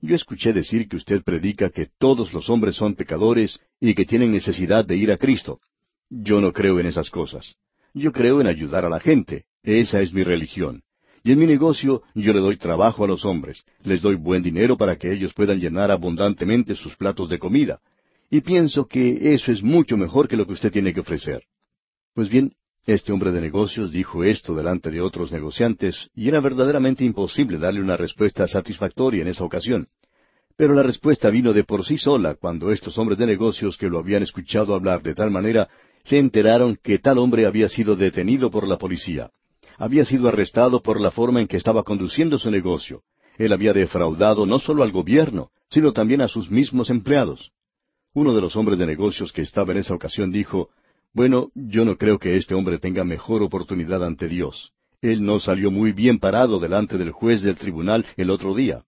[0.00, 4.32] Yo escuché decir que usted predica que todos los hombres son pecadores y que tienen
[4.32, 5.60] necesidad de ir a Cristo.
[6.10, 7.54] Yo no creo en esas cosas.
[7.94, 9.44] Yo creo en ayudar a la gente.
[9.62, 10.82] Esa es mi religión.
[11.22, 13.62] Y en mi negocio yo le doy trabajo a los hombres.
[13.84, 17.80] Les doy buen dinero para que ellos puedan llenar abundantemente sus platos de comida.
[18.28, 21.44] Y pienso que eso es mucho mejor que lo que usted tiene que ofrecer.
[22.12, 22.54] Pues bien,
[22.88, 27.82] este hombre de negocios dijo esto delante de otros negociantes, y era verdaderamente imposible darle
[27.82, 29.88] una respuesta satisfactoria en esa ocasión.
[30.56, 33.98] Pero la respuesta vino de por sí sola cuando estos hombres de negocios que lo
[33.98, 35.68] habían escuchado hablar de tal manera
[36.04, 39.32] se enteraron que tal hombre había sido detenido por la policía.
[39.76, 43.02] Había sido arrestado por la forma en que estaba conduciendo su negocio.
[43.36, 47.52] Él había defraudado no solo al gobierno, sino también a sus mismos empleados.
[48.14, 50.70] Uno de los hombres de negocios que estaba en esa ocasión dijo,
[51.12, 54.72] bueno, yo no creo que este hombre tenga mejor oportunidad ante Dios.
[55.00, 58.84] Él no salió muy bien parado delante del juez del tribunal el otro día.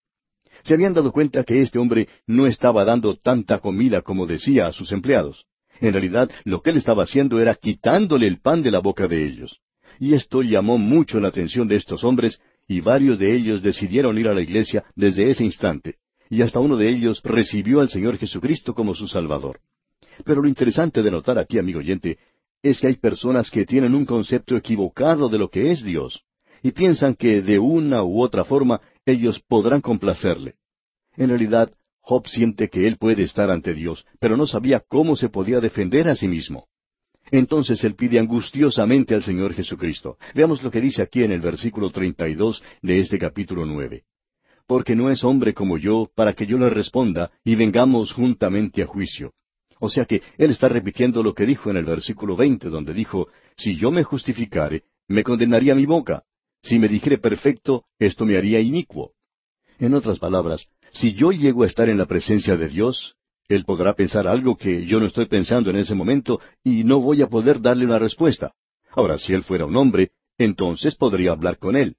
[0.65, 4.73] Se habían dado cuenta que este hombre no estaba dando tanta comida como decía a
[4.73, 5.47] sus empleados.
[5.81, 9.25] En realidad, lo que él estaba haciendo era quitándole el pan de la boca de
[9.25, 9.61] ellos.
[9.99, 14.29] Y esto llamó mucho la atención de estos hombres, y varios de ellos decidieron ir
[14.29, 15.97] a la iglesia desde ese instante.
[16.29, 19.61] Y hasta uno de ellos recibió al Señor Jesucristo como su Salvador.
[20.25, 22.19] Pero lo interesante de notar aquí, amigo oyente,
[22.63, 26.23] es que hay personas que tienen un concepto equivocado de lo que es Dios,
[26.63, 30.55] y piensan que de una u otra forma ellos podrán complacerle.
[31.17, 35.29] En realidad, Job siente que él puede estar ante Dios, pero no sabía cómo se
[35.29, 36.67] podía defender a sí mismo.
[37.31, 40.17] Entonces él pide angustiosamente al Señor Jesucristo.
[40.35, 44.05] Veamos lo que dice aquí en el versículo 32 de este capítulo nueve.
[44.67, 48.87] Porque no es hombre como yo para que yo le responda y vengamos juntamente a
[48.87, 49.33] juicio.
[49.81, 53.29] O sea que él está repitiendo lo que dijo en el versículo veinte, donde dijo,
[53.57, 56.23] Si yo me justificare, me condenaría mi boca.
[56.63, 59.13] Si me dijere perfecto, esto me haría inicuo.
[59.79, 63.17] En otras palabras, si yo llego a estar en la presencia de Dios,
[63.49, 67.23] Él podrá pensar algo que yo no estoy pensando en ese momento y no voy
[67.23, 68.53] a poder darle una respuesta.
[68.91, 71.97] Ahora, si Él fuera un hombre, entonces podría hablar con Él.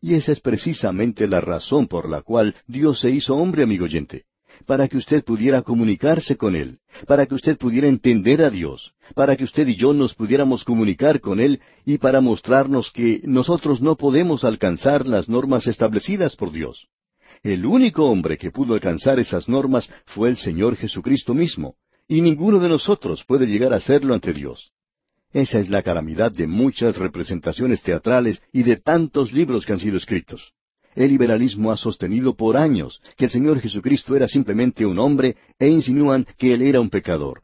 [0.00, 4.26] Y esa es precisamente la razón por la cual Dios se hizo hombre, amigo oyente.
[4.66, 9.36] para que usted pudiera comunicarse con Él, para que usted pudiera entender a Dios, para
[9.36, 13.96] que usted y yo nos pudiéramos comunicar con Él y para mostrarnos que nosotros no
[13.96, 16.88] podemos alcanzar las normas establecidas por Dios.
[17.42, 21.76] El único hombre que pudo alcanzar esas normas fue el Señor Jesucristo mismo,
[22.06, 24.72] y ninguno de nosotros puede llegar a hacerlo ante Dios.
[25.32, 29.96] Esa es la calamidad de muchas representaciones teatrales y de tantos libros que han sido
[29.96, 30.52] escritos.
[30.94, 35.68] El liberalismo ha sostenido por años que el Señor Jesucristo era simplemente un hombre e
[35.68, 37.42] insinúan que Él era un pecador.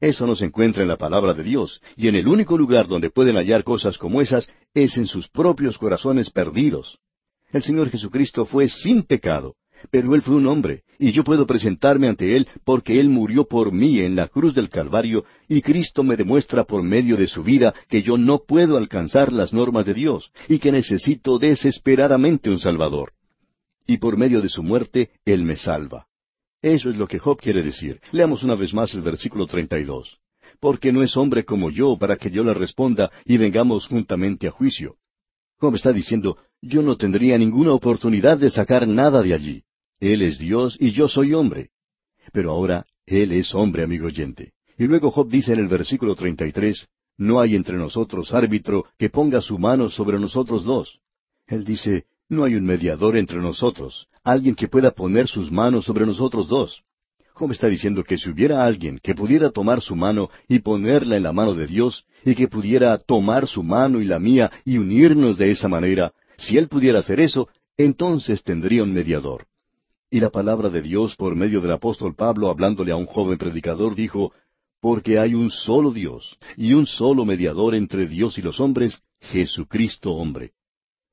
[0.00, 3.10] Eso no se encuentra en la palabra de Dios, y en el único lugar donde
[3.10, 6.98] pueden hallar cosas como esas es en sus propios corazones perdidos.
[7.52, 9.56] El Señor Jesucristo fue sin pecado,
[9.90, 13.72] pero Él fue un hombre, y yo puedo presentarme ante Él porque Él murió por
[13.72, 17.74] mí en la cruz del Calvario, y Cristo me demuestra por medio de su vida
[17.88, 23.12] que yo no puedo alcanzar las normas de Dios, y que necesito desesperadamente un Salvador.
[23.86, 26.06] Y por medio de su muerte, Él me salva.
[26.62, 28.00] Eso es lo que Job quiere decir.
[28.12, 30.18] Leamos una vez más el versículo 32.
[30.60, 34.50] Porque no es hombre como yo para que yo le responda y vengamos juntamente a
[34.50, 34.96] juicio.
[35.58, 39.64] Job está diciendo, yo no tendría ninguna oportunidad de sacar nada de allí.
[40.00, 41.70] Él es Dios y yo soy hombre.
[42.32, 44.52] Pero ahora Él es hombre, amigo oyente.
[44.78, 49.42] Y luego Job dice en el versículo 33, No hay entre nosotros árbitro que ponga
[49.42, 51.00] su mano sobre nosotros dos.
[51.46, 56.06] Él dice, No hay un mediador entre nosotros, alguien que pueda poner sus manos sobre
[56.06, 56.82] nosotros dos.
[57.34, 61.22] Job está diciendo que si hubiera alguien que pudiera tomar su mano y ponerla en
[61.22, 65.36] la mano de Dios, y que pudiera tomar su mano y la mía y unirnos
[65.36, 69.46] de esa manera, si él pudiera hacer eso, entonces tendría un mediador.
[70.12, 73.94] Y la palabra de Dios por medio del apóstol Pablo hablándole a un joven predicador
[73.94, 74.32] dijo,
[74.80, 80.12] Porque hay un solo Dios y un solo mediador entre Dios y los hombres, Jesucristo
[80.14, 80.52] hombre.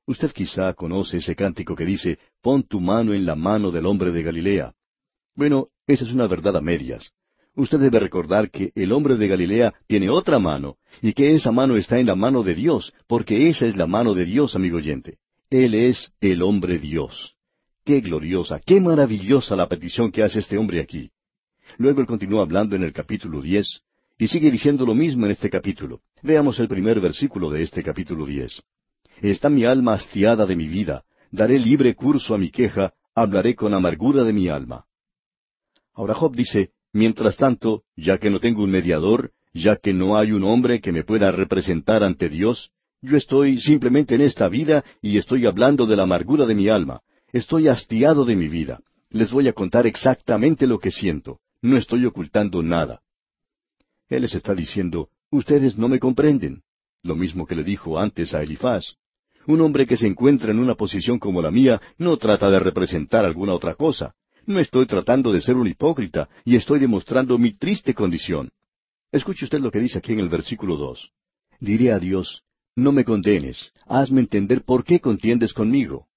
[0.06, 4.10] Usted quizá conoce ese cántico que dice, Pon tu mano en la mano del hombre
[4.10, 4.74] de Galilea.
[5.36, 7.12] Bueno, esa es una verdad a medias.
[7.54, 11.76] Usted debe recordar que el hombre de Galilea tiene otra mano, y que esa mano
[11.76, 15.18] está en la mano de Dios, porque esa es la mano de Dios, amigo oyente.
[15.50, 17.37] Él es el hombre Dios.
[17.88, 21.10] Qué gloriosa, qué maravillosa la petición que hace este hombre aquí.
[21.78, 23.80] Luego él continúa hablando en el capítulo diez,
[24.18, 26.02] y sigue diciendo lo mismo en este capítulo.
[26.22, 28.62] Veamos el primer versículo de este capítulo diez.
[29.22, 33.72] Está mi alma hastiada de mi vida, daré libre curso a mi queja, hablaré con
[33.72, 34.84] amargura de mi alma.
[35.94, 40.32] Ahora Job dice, mientras tanto, ya que no tengo un mediador, ya que no hay
[40.32, 42.70] un hombre que me pueda representar ante Dios,
[43.00, 47.00] yo estoy simplemente en esta vida y estoy hablando de la amargura de mi alma,
[47.32, 48.80] Estoy hastiado de mi vida.
[49.10, 51.40] Les voy a contar exactamente lo que siento.
[51.60, 53.02] No estoy ocultando nada.
[54.08, 56.62] Él les está diciendo, ustedes no me comprenden.
[57.02, 58.94] Lo mismo que le dijo antes a Elifaz.
[59.46, 63.24] Un hombre que se encuentra en una posición como la mía no trata de representar
[63.24, 64.14] alguna otra cosa.
[64.46, 68.50] No estoy tratando de ser un hipócrita y estoy demostrando mi triste condición.
[69.12, 71.12] Escuche usted lo que dice aquí en el versículo dos.
[71.60, 72.42] Diré a Dios,
[72.74, 76.08] no me condenes, hazme entender por qué contiendes conmigo.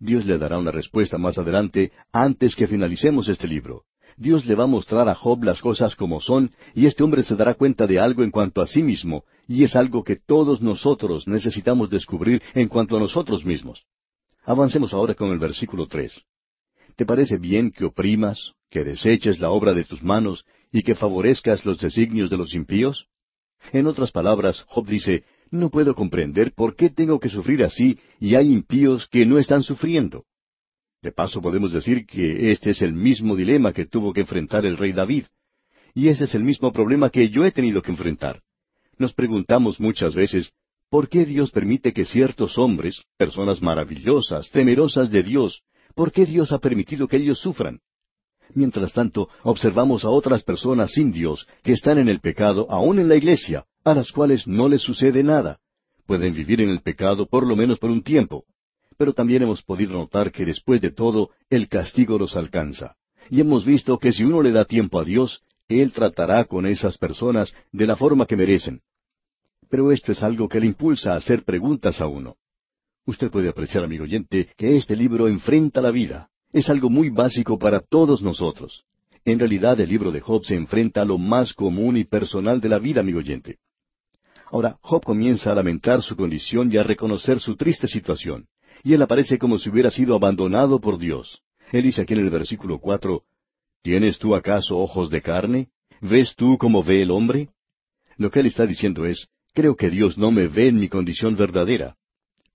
[0.00, 3.84] Dios le dará una respuesta más adelante, antes que finalicemos este libro.
[4.16, 7.36] Dios le va a mostrar a Job las cosas como son, y este hombre se
[7.36, 11.28] dará cuenta de algo en cuanto a sí mismo, y es algo que todos nosotros
[11.28, 13.84] necesitamos descubrir en cuanto a nosotros mismos.
[14.44, 16.18] Avancemos ahora con el versículo tres.
[16.96, 21.66] ¿Te parece bien que oprimas, que deseches la obra de tus manos, y que favorezcas
[21.66, 23.06] los designios de los impíos?
[23.72, 28.34] En otras palabras, Job dice, no puedo comprender por qué tengo que sufrir así y
[28.34, 30.24] hay impíos que no están sufriendo.
[31.02, 34.76] De paso podemos decir que este es el mismo dilema que tuvo que enfrentar el
[34.76, 35.24] rey David.
[35.94, 38.42] Y ese es el mismo problema que yo he tenido que enfrentar.
[38.98, 40.52] Nos preguntamos muchas veces,
[40.88, 45.62] ¿por qué Dios permite que ciertos hombres, personas maravillosas, temerosas de Dios,
[45.94, 47.80] por qué Dios ha permitido que ellos sufran?
[48.54, 53.08] Mientras tanto, observamos a otras personas sin Dios que están en el pecado, aún en
[53.08, 55.58] la iglesia, a las cuales no les sucede nada.
[56.06, 58.44] Pueden vivir en el pecado por lo menos por un tiempo.
[58.96, 62.96] Pero también hemos podido notar que después de todo el castigo los alcanza.
[63.30, 66.98] Y hemos visto que si uno le da tiempo a Dios, Él tratará con esas
[66.98, 68.80] personas de la forma que merecen.
[69.68, 72.36] Pero esto es algo que le impulsa a hacer preguntas a uno.
[73.06, 76.29] Usted puede apreciar, amigo oyente, que este libro enfrenta la vida.
[76.52, 78.84] Es algo muy básico para todos nosotros.
[79.24, 82.68] En realidad el libro de Job se enfrenta a lo más común y personal de
[82.68, 83.58] la vida, amigo oyente.
[84.50, 88.46] Ahora, Job comienza a lamentar su condición y a reconocer su triste situación.
[88.82, 91.40] Y él aparece como si hubiera sido abandonado por Dios.
[91.70, 93.22] Él dice aquí en el versículo cuatro,
[93.82, 95.68] ¿Tienes tú acaso ojos de carne?
[96.00, 97.50] ¿Ves tú como ve el hombre?
[98.16, 101.36] Lo que él está diciendo es, creo que Dios no me ve en mi condición
[101.36, 101.96] verdadera.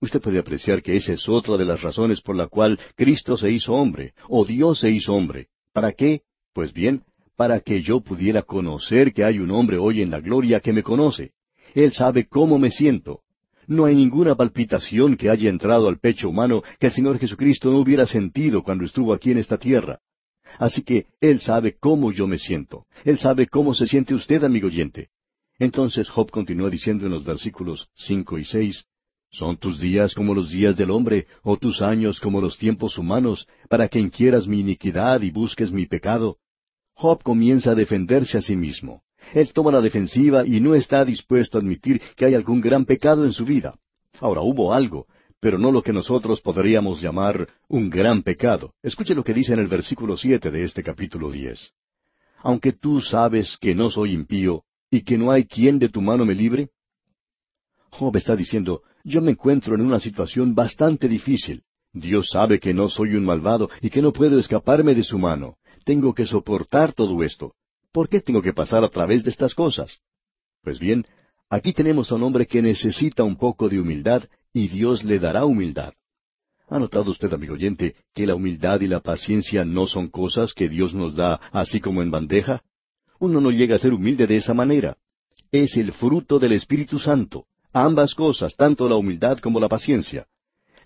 [0.06, 3.50] Usted puede apreciar que esa es otra de las razones por la cual Cristo se
[3.50, 6.20] hizo hombre, o Dios se hizo hombre, ¿Para qué?
[6.54, 7.02] Pues bien,
[7.34, 10.84] para que yo pudiera conocer que hay un hombre hoy en la gloria que me
[10.84, 11.32] conoce.
[11.74, 13.22] Él sabe cómo me siento.
[13.66, 17.78] No hay ninguna palpitación que haya entrado al pecho humano que el Señor Jesucristo no
[17.78, 19.98] hubiera sentido cuando estuvo aquí en esta tierra.
[20.60, 22.86] Así que Él sabe cómo yo me siento.
[23.04, 25.08] Él sabe cómo se siente usted, amigo oyente.
[25.58, 28.86] Entonces Job continúa diciendo en los versículos cinco y seis,
[29.36, 33.46] ¿Son tus días como los días del hombre, o tus años como los tiempos humanos,
[33.68, 36.38] para que inquieras mi iniquidad y busques mi pecado?
[36.94, 39.02] Job comienza a defenderse a sí mismo.
[39.34, 43.26] Él toma la defensiva y no está dispuesto a admitir que hay algún gran pecado
[43.26, 43.78] en su vida.
[44.20, 45.06] Ahora hubo algo,
[45.38, 48.72] pero no lo que nosotros podríamos llamar un gran pecado.
[48.82, 51.72] Escuche lo que dice en el versículo siete de este capítulo diez.
[52.38, 56.24] Aunque tú sabes que no soy impío y que no hay quien de tu mano
[56.24, 56.70] me libre.
[57.90, 61.62] Job está diciendo, yo me encuentro en una situación bastante difícil.
[61.92, 65.58] Dios sabe que no soy un malvado y que no puedo escaparme de su mano.
[65.84, 67.54] Tengo que soportar todo esto.
[67.92, 70.00] ¿Por qué tengo que pasar a través de estas cosas?
[70.60, 71.06] Pues bien,
[71.48, 75.44] aquí tenemos a un hombre que necesita un poco de humildad y Dios le dará
[75.44, 75.94] humildad.
[76.68, 80.68] ¿Ha notado usted, amigo oyente, que la humildad y la paciencia no son cosas que
[80.68, 82.60] Dios nos da así como en bandeja?
[83.20, 84.96] Uno no llega a ser humilde de esa manera.
[85.52, 87.46] Es el fruto del Espíritu Santo.
[87.78, 90.26] Ambas cosas, tanto la humildad como la paciencia.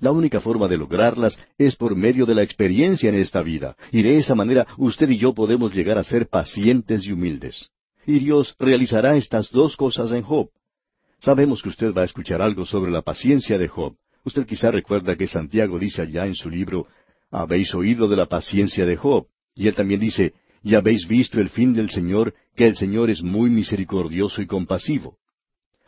[0.01, 4.03] La única forma de lograrlas es por medio de la experiencia en esta vida, y
[4.03, 7.68] de esa manera usted y yo podemos llegar a ser pacientes y humildes.
[8.07, 10.51] Y Dios realizará estas dos cosas en Job.
[11.20, 13.95] Sabemos que usted va a escuchar algo sobre la paciencia de Job.
[14.24, 16.88] Usted quizá recuerda que Santiago dice allá en su libro,
[17.30, 19.28] habéis oído de la paciencia de Job.
[19.55, 20.34] Y él también dice,
[20.64, 25.20] y habéis visto el fin del Señor, que el Señor es muy misericordioso y compasivo.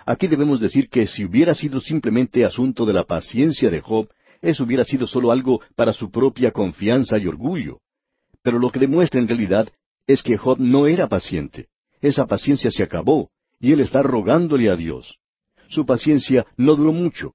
[0.04, 4.08] Aquí debemos decir que si hubiera sido simplemente asunto de la paciencia de Job,
[4.40, 7.80] eso hubiera sido solo algo para su propia confianza y orgullo.
[8.42, 9.68] Pero lo que demuestra en realidad
[10.06, 11.68] es que Job no era paciente.
[12.00, 13.30] Esa paciencia se acabó,
[13.60, 15.18] y él está rogándole a Dios.
[15.68, 17.34] Su paciencia no duró mucho.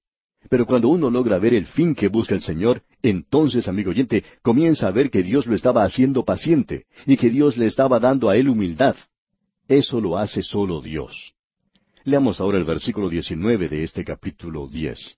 [0.49, 4.87] Pero cuando uno logra ver el fin que busca el Señor, entonces, amigo oyente, comienza
[4.87, 8.37] a ver que Dios lo estaba haciendo paciente y que Dios le estaba dando a
[8.37, 8.95] él humildad.
[9.67, 11.33] Eso lo hace solo Dios.
[12.07, 15.17] Leamos ahora el versículo 19 de este capítulo 10.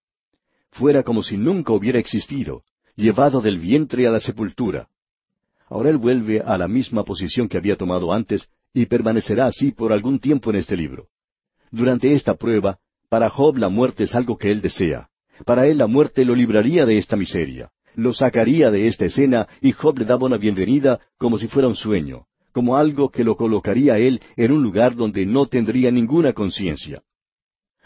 [0.71, 2.63] Fuera como si nunca hubiera existido,
[2.95, 4.87] llevado del vientre a la sepultura.
[5.67, 9.93] Ahora él vuelve a la misma posición que había tomado antes y permanecerá así por
[9.93, 11.09] algún tiempo en este libro.
[11.69, 15.11] Durante esta prueba, para Job la muerte es algo que él desea.
[15.45, 19.73] Para él la muerte lo libraría de esta miseria, lo sacaría de esta escena y
[19.73, 23.93] Job le daba una bienvenida como si fuera un sueño como algo que lo colocaría
[23.93, 27.01] a él en un lugar donde no tendría ninguna conciencia.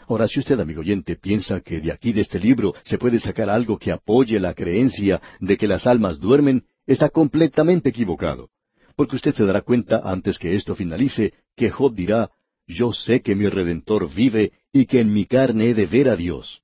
[0.06, 3.48] Ahora, si usted, amigo oyente, piensa que de aquí de este libro se puede sacar
[3.48, 8.50] algo que apoye la creencia de que las almas duermen, está completamente equivocado.
[8.96, 12.30] Porque usted se dará cuenta, antes que esto finalice, que Job dirá,
[12.66, 16.16] Yo sé que mi Redentor vive y que en mi carne he de ver a
[16.16, 16.62] Dios.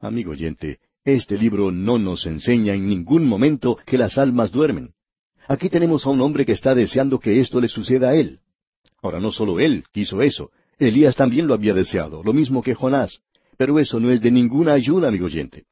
[0.00, 4.94] Amigo oyente, este libro no nos enseña en ningún momento que las almas duermen.
[5.48, 8.40] Aquí tenemos a un hombre que está deseando que esto le suceda a él.
[9.02, 13.20] Ahora, no solo él quiso eso, Elías también lo había deseado, lo mismo que Jonás.
[13.56, 15.64] Pero eso no es de ninguna ayuda, amigo oyente.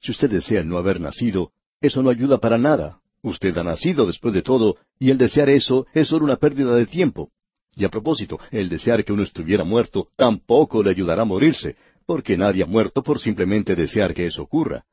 [0.00, 3.00] Si usted desea no haber nacido, eso no ayuda para nada.
[3.22, 6.86] Usted ha nacido después de todo, y el desear eso es solo una pérdida de
[6.86, 7.30] tiempo.
[7.74, 12.36] Y a propósito, el desear que uno estuviera muerto tampoco le ayudará a morirse, porque
[12.36, 14.84] nadie ha muerto por simplemente desear que eso ocurra.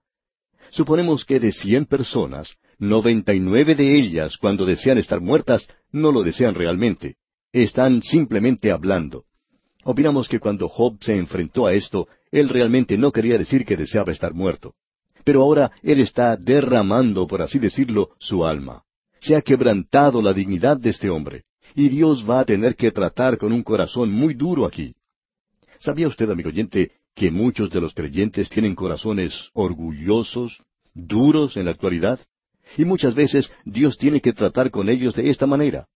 [0.71, 6.11] Suponemos que de cien personas, noventa y nueve de ellas, cuando desean estar muertas, no
[6.11, 7.15] lo desean realmente.
[7.51, 9.25] Están simplemente hablando.
[9.83, 14.11] Opinamos que cuando Job se enfrentó a esto, él realmente no quería decir que deseaba
[14.11, 14.75] estar muerto.
[15.23, 18.83] Pero ahora él está derramando, por así decirlo, su alma.
[19.19, 21.43] Se ha quebrantado la dignidad de este hombre.
[21.75, 24.95] Y Dios va a tener que tratar con un corazón muy duro aquí.
[25.79, 30.63] ¿Sabía usted, amigo oyente, que muchos de los creyentes tienen corazones orgullosos,
[30.93, 32.17] duros en la actualidad?
[32.77, 35.89] Y muchas veces Dios tiene que tratar con ellos de esta manera.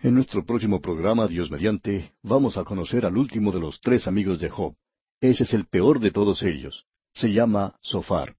[0.00, 4.38] En nuestro próximo programa, Dios mediante, vamos a conocer al último de los tres amigos
[4.38, 4.74] de Job.
[5.18, 6.84] Ese es el peor de todos ellos.
[7.14, 8.36] Se llama Sofar.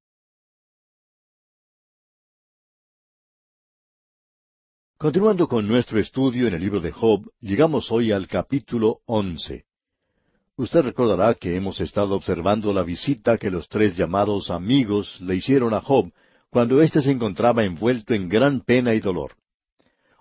[4.97, 9.65] Continuando con nuestro estudio en el libro de Job, llegamos hoy al capítulo once.
[10.57, 15.73] Usted recordará que hemos estado observando la visita que los tres llamados amigos le hicieron
[15.73, 16.13] a Job
[16.49, 19.33] cuando éste se encontraba envuelto en gran pena y dolor.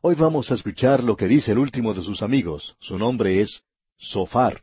[0.03, 2.75] Hoy vamos a escuchar lo que dice el último de sus amigos.
[2.81, 3.63] Su nombre es
[3.97, 4.63] Sofar.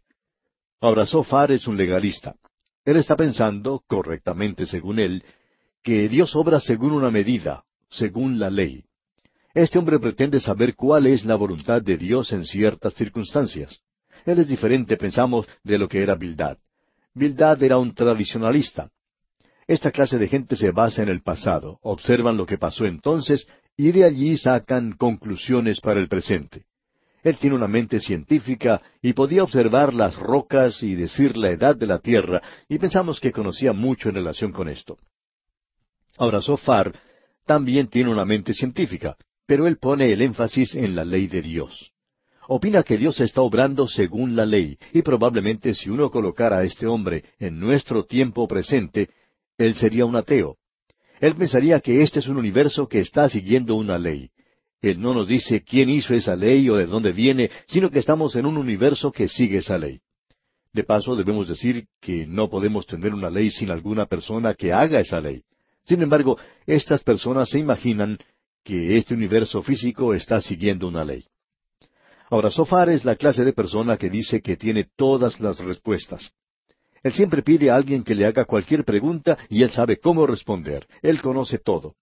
[0.82, 2.36] Ahora, Sofar es un legalista.
[2.84, 5.24] Él está pensando, correctamente según él,
[5.82, 8.84] que Dios obra según una medida, según la ley.
[9.53, 13.82] Este hombre pretende saber cuál es la voluntad de Dios en ciertas circunstancias.
[14.26, 16.57] Él es diferente, pensamos, de lo que era Bildad.
[17.13, 18.89] Bildad era un tradicionalista.
[19.67, 23.47] Esta clase de gente se basa en el pasado, observan lo que pasó entonces
[23.78, 26.65] y de allí sacan conclusiones para el presente.
[27.24, 31.86] Él tiene una mente científica y podía observar las rocas y decir la edad de
[31.86, 34.97] la Tierra, y pensamos que conocía mucho en relación con esto.
[36.17, 36.93] Ahora, Sofar
[37.45, 39.15] también tiene una mente científica,
[39.45, 41.91] pero él pone el énfasis en la ley de Dios.
[42.54, 46.86] Opina que Dios está obrando según la ley, y probablemente si uno colocara a este
[46.86, 49.08] hombre en nuestro tiempo presente,
[49.58, 50.58] él sería un ateo.
[51.22, 54.32] Él pensaría que este es un universo que está siguiendo una ley.
[54.82, 58.36] Él no nos dice quién hizo esa ley o de dónde viene, sino que estamos
[58.36, 60.02] en un universo que sigue esa ley.
[60.74, 64.99] De paso, debemos decir que no podemos tener una ley sin alguna persona que haga
[64.99, 65.41] esa ley.
[65.86, 68.18] Sin embargo, estas personas se imaginan
[68.62, 71.24] que este universo físico está siguiendo una ley.
[72.32, 76.32] Ahora, Sofar es la clase de persona que dice que tiene todas las respuestas.
[77.03, 80.88] Él siempre pide a alguien que le haga cualquier pregunta y él sabe cómo responder.
[81.01, 81.95] Él conoce todo.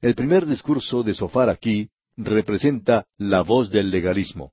[0.00, 4.50] El primer discurso de Sofar aquí representa la voz del legalismo.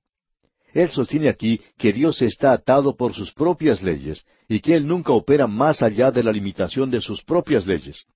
[0.72, 5.12] Él sostiene aquí que Dios está atado por sus propias leyes y que Él nunca
[5.12, 8.06] opera más allá de la limitación de sus propias leyes.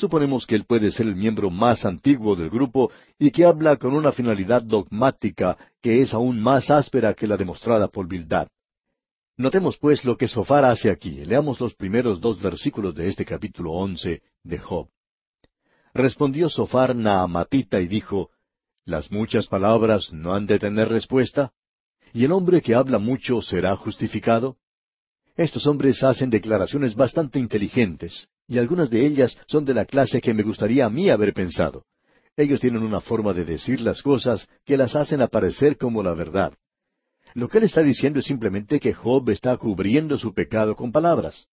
[0.00, 3.94] Suponemos que Él puede ser el miembro más antiguo del grupo y que habla con
[3.94, 8.48] una finalidad dogmática que es aún más áspera que la demostrada por Bildad.
[9.36, 11.22] Notemos pues lo que Sofar hace aquí.
[11.26, 14.88] Leamos los primeros dos versículos de este capítulo once de Job.
[15.92, 18.30] Respondió Sofar Naamatita y dijo,
[18.86, 21.52] ¿Las muchas palabras no han de tener respuesta?
[22.14, 24.56] ¿Y el hombre que habla mucho será justificado?
[25.36, 30.34] Estos hombres hacen declaraciones bastante inteligentes, y algunas de ellas son de la clase que
[30.34, 31.84] me gustaría a mí haber pensado.
[32.36, 36.52] Ellos tienen una forma de decir las cosas que las hacen aparecer como la verdad.
[37.34, 41.46] Lo que él está diciendo es simplemente que Job está cubriendo su pecado con palabras.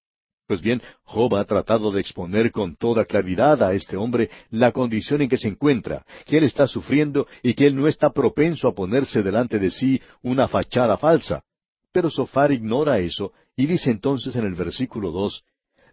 [0.47, 5.21] Pues bien, Job ha tratado de exponer con toda claridad a este hombre la condición
[5.21, 8.73] en que se encuentra, que él está sufriendo y que él no está propenso a
[8.73, 11.43] ponerse delante de sí una fachada falsa.
[11.91, 15.43] Pero Sofar ignora eso y dice entonces en el versículo dos,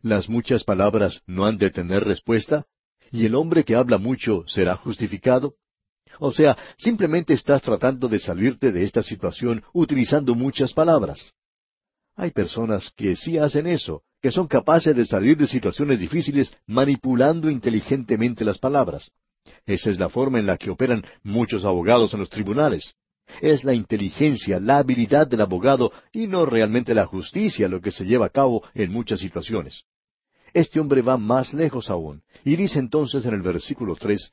[0.04, 2.66] ¿Las muchas palabras no han de tener respuesta?
[3.10, 5.54] ¿Y el hombre que habla mucho será justificado?
[6.18, 11.32] O sea, simplemente estás tratando de salirte de esta situación utilizando muchas palabras.
[12.16, 17.48] Hay personas que sí hacen eso, que son capaces de salir de situaciones difíciles manipulando
[17.48, 19.10] inteligentemente las palabras.
[19.64, 22.92] Esa es la forma en la que operan muchos abogados en los tribunales.
[23.40, 28.04] Es la inteligencia, la habilidad del abogado y no realmente la justicia lo que se
[28.04, 29.86] lleva a cabo en muchas situaciones.
[30.54, 34.32] Este hombre va más lejos aún, y dice entonces en el versículo tres,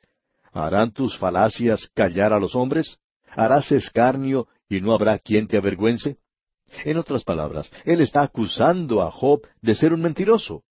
[0.52, 2.98] ¿Harán tus falacias callar a los hombres?
[3.28, 6.18] ¿Harás escarnio y no habrá quien te avergüence?
[6.84, 10.62] En otras palabras, él está acusando a Job de ser un mentiroso.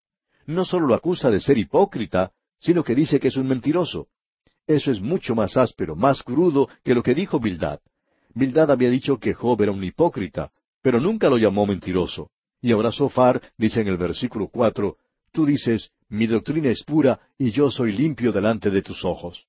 [0.46, 4.08] No solo lo acusa de ser hipócrita, sino que dice que es un mentiroso.
[4.68, 7.80] Eso es mucho más áspero, más crudo que lo que dijo Bildad.
[8.34, 12.30] Bildad había dicho que Job era un hipócrita, pero nunca lo llamó mentiroso.
[12.62, 14.98] Y ahora Sofar dice en el versículo cuatro,
[15.32, 19.48] Tú dices, mi doctrina es pura y yo soy limpio delante de tus ojos.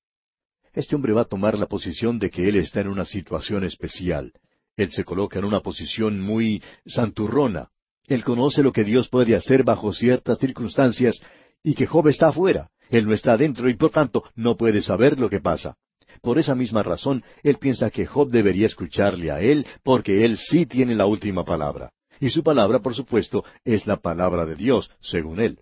[0.71, 4.31] Este hombre va a tomar la posición de que él está en una situación especial.
[4.77, 7.69] Él se coloca en una posición muy santurrona.
[8.07, 11.21] Él conoce lo que Dios puede hacer bajo ciertas circunstancias
[11.61, 12.69] y que Job está afuera.
[12.89, 15.75] Él no está adentro y por tanto no puede saber lo que pasa.
[16.21, 20.65] Por esa misma razón, él piensa que Job debería escucharle a él porque él sí
[20.65, 21.91] tiene la última palabra.
[22.21, 25.59] Y su palabra, por supuesto, es la palabra de Dios, según él.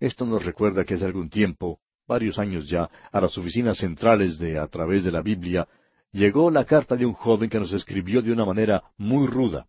[0.00, 4.58] Esto nos recuerda que hace algún tiempo, varios años ya, a las oficinas centrales de
[4.58, 5.66] A través de la Biblia,
[6.12, 9.66] llegó la carta de un joven que nos escribió de una manera muy ruda.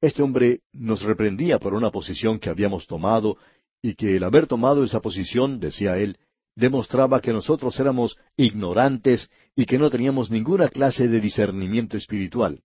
[0.00, 3.36] Este hombre nos reprendía por una posición que habíamos tomado
[3.82, 6.18] y que el haber tomado esa posición, decía él,
[6.54, 12.62] demostraba que nosotros éramos ignorantes y que no teníamos ninguna clase de discernimiento espiritual.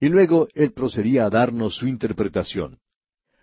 [0.00, 2.79] Y luego él procedía a darnos su interpretación.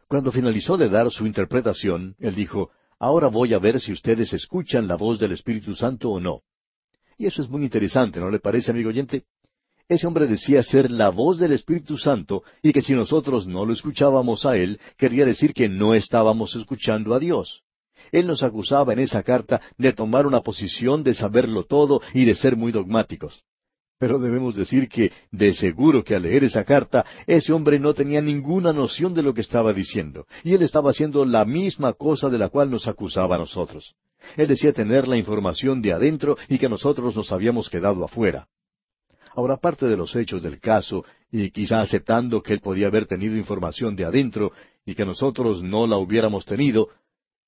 [0.08, 4.88] Cuando finalizó de dar su interpretación, él dijo, Ahora voy a ver si ustedes escuchan
[4.88, 6.42] la voz del Espíritu Santo o no.
[7.18, 9.26] Y eso es muy interesante, ¿no le parece, amigo oyente?
[9.90, 13.74] Ese hombre decía ser la voz del Espíritu Santo y que si nosotros no lo
[13.74, 17.64] escuchábamos a Él, quería decir que no estábamos escuchando a Dios.
[18.12, 22.36] Él nos acusaba en esa carta de tomar una posición de saberlo todo y de
[22.36, 23.44] ser muy dogmáticos.
[24.00, 28.22] Pero debemos decir que, de seguro que al leer esa carta, ese hombre no tenía
[28.22, 32.38] ninguna noción de lo que estaba diciendo, y él estaba haciendo la misma cosa de
[32.38, 33.96] la cual nos acusaba a nosotros.
[34.36, 38.48] Él decía tener la información de adentro y que nosotros nos habíamos quedado afuera.
[39.36, 43.36] Ahora, aparte de los hechos del caso, y quizá aceptando que él podía haber tenido
[43.36, 44.52] información de adentro
[44.86, 46.90] y que nosotros no la hubiéramos tenido,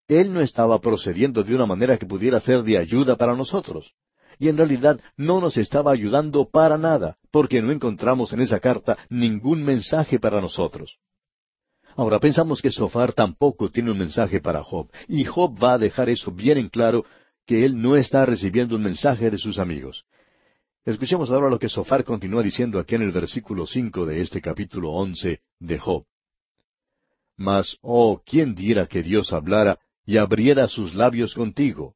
[0.07, 3.93] él no estaba procediendo de una manera que pudiera ser de ayuda para nosotros.
[4.39, 8.97] Y en realidad no nos estaba ayudando para nada, porque no encontramos en esa carta
[9.09, 10.97] ningún mensaje para nosotros.
[11.97, 16.09] Ahora pensamos que Sofar tampoco tiene un mensaje para Job, y Job va a dejar
[16.09, 17.05] eso bien en claro,
[17.45, 20.05] que él no está recibiendo un mensaje de sus amigos.
[20.85, 24.91] Escuchemos ahora lo que Sofar continúa diciendo aquí en el versículo cinco de este capítulo
[24.91, 26.05] once de Job.
[27.35, 31.95] Mas, oh, ¿quién diera que Dios hablara y abriera sus labios contigo?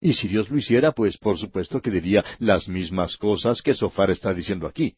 [0.00, 4.10] Y si Dios lo hiciera, pues por supuesto que diría las mismas cosas que Sofar
[4.10, 4.94] está diciendo aquí.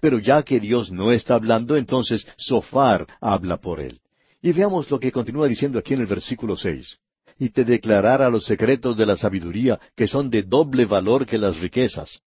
[0.00, 4.00] Pero ya que Dios no está hablando, entonces Sofar habla por él.
[4.42, 6.98] Y veamos lo que continúa diciendo aquí en el versículo seis.
[7.38, 11.58] Y te declarara los secretos de la sabiduría, que son de doble valor que las
[11.60, 12.22] riquezas,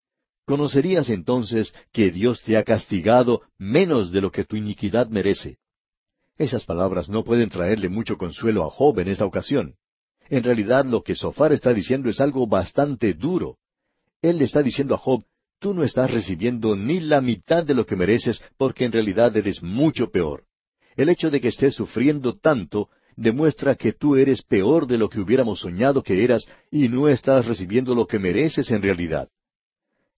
[0.49, 5.59] conocerías entonces que Dios te ha castigado menos de lo que tu iniquidad merece.
[6.39, 9.76] Esas palabras no pueden traerle mucho consuelo a Job en esta ocasión.
[10.30, 13.57] En realidad lo que Sofar está diciendo es algo bastante duro.
[14.21, 15.23] Él le está diciendo a Job,
[15.59, 19.63] tú no estás recibiendo ni la mitad de lo que mereces porque en realidad eres
[19.63, 20.43] mucho peor.
[20.95, 25.19] El hecho de que estés sufriendo tanto demuestra que tú eres peor de lo que
[25.19, 29.30] hubiéramos soñado que eras y no estás recibiendo lo que mereces en realidad.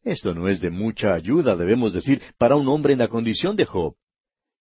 [0.03, 3.65] Esto no es de mucha ayuda, debemos decir, para un hombre en la condición de
[3.65, 3.95] Job.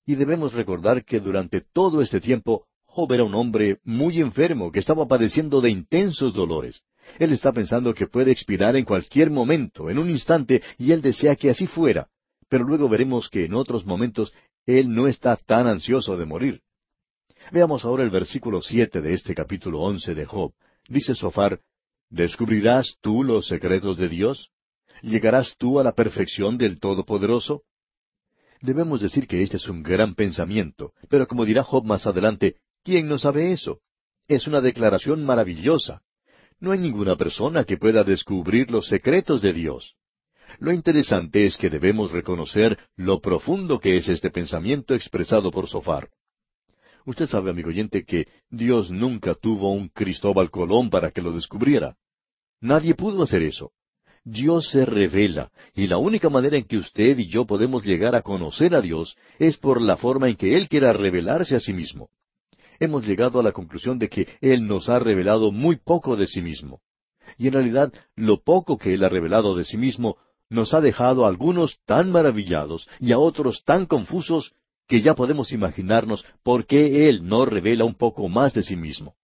[0.07, 4.81] Y debemos recordar que durante todo este tiempo Job era un hombre muy enfermo, que
[4.81, 6.83] estaba padeciendo de intensos dolores.
[7.21, 11.37] Él está pensando que puede expirar en cualquier momento, en un instante, y él desea
[11.37, 12.09] que así fuera.
[12.49, 14.33] Pero luego veremos que en otros momentos
[14.67, 16.63] él no está tan ansioso de morir.
[17.53, 20.53] Veamos ahora el versículo siete de este capítulo once de Job.
[20.89, 21.61] Dice Sofar,
[22.09, 24.51] ¿Descubrirás tú los secretos de Dios?
[25.01, 27.63] ¿Llegarás tú a la perfección del Todopoderoso?
[28.61, 33.09] Debemos decir que este es un gran pensamiento, pero como dirá Job más adelante, ¿quién
[33.09, 33.81] no sabe eso?
[34.29, 36.03] Es una declaración maravillosa.
[36.61, 39.95] No hay ninguna persona que pueda descubrir los secretos de Dios.
[40.59, 46.11] Lo interesante es que debemos reconocer lo profundo que es este pensamiento expresado por Sofar.
[47.07, 51.97] Usted sabe, amigo oyente, que Dios nunca tuvo un Cristóbal Colón para que lo descubriera.
[52.61, 53.73] Nadie pudo hacer eso.
[54.23, 58.21] Dios se revela, y la única manera en que usted y yo podemos llegar a
[58.21, 62.11] conocer a Dios es por la forma en que Él quiera revelarse a sí mismo.
[62.81, 66.41] Hemos llegado a la conclusión de que Él nos ha revelado muy poco de sí
[66.41, 66.81] mismo.
[67.37, 70.17] Y en realidad, lo poco que Él ha revelado de sí mismo
[70.49, 74.55] nos ha dejado a algunos tan maravillados y a otros tan confusos
[74.89, 79.15] que ya podemos imaginarnos por qué Él no revela un poco más de sí mismo.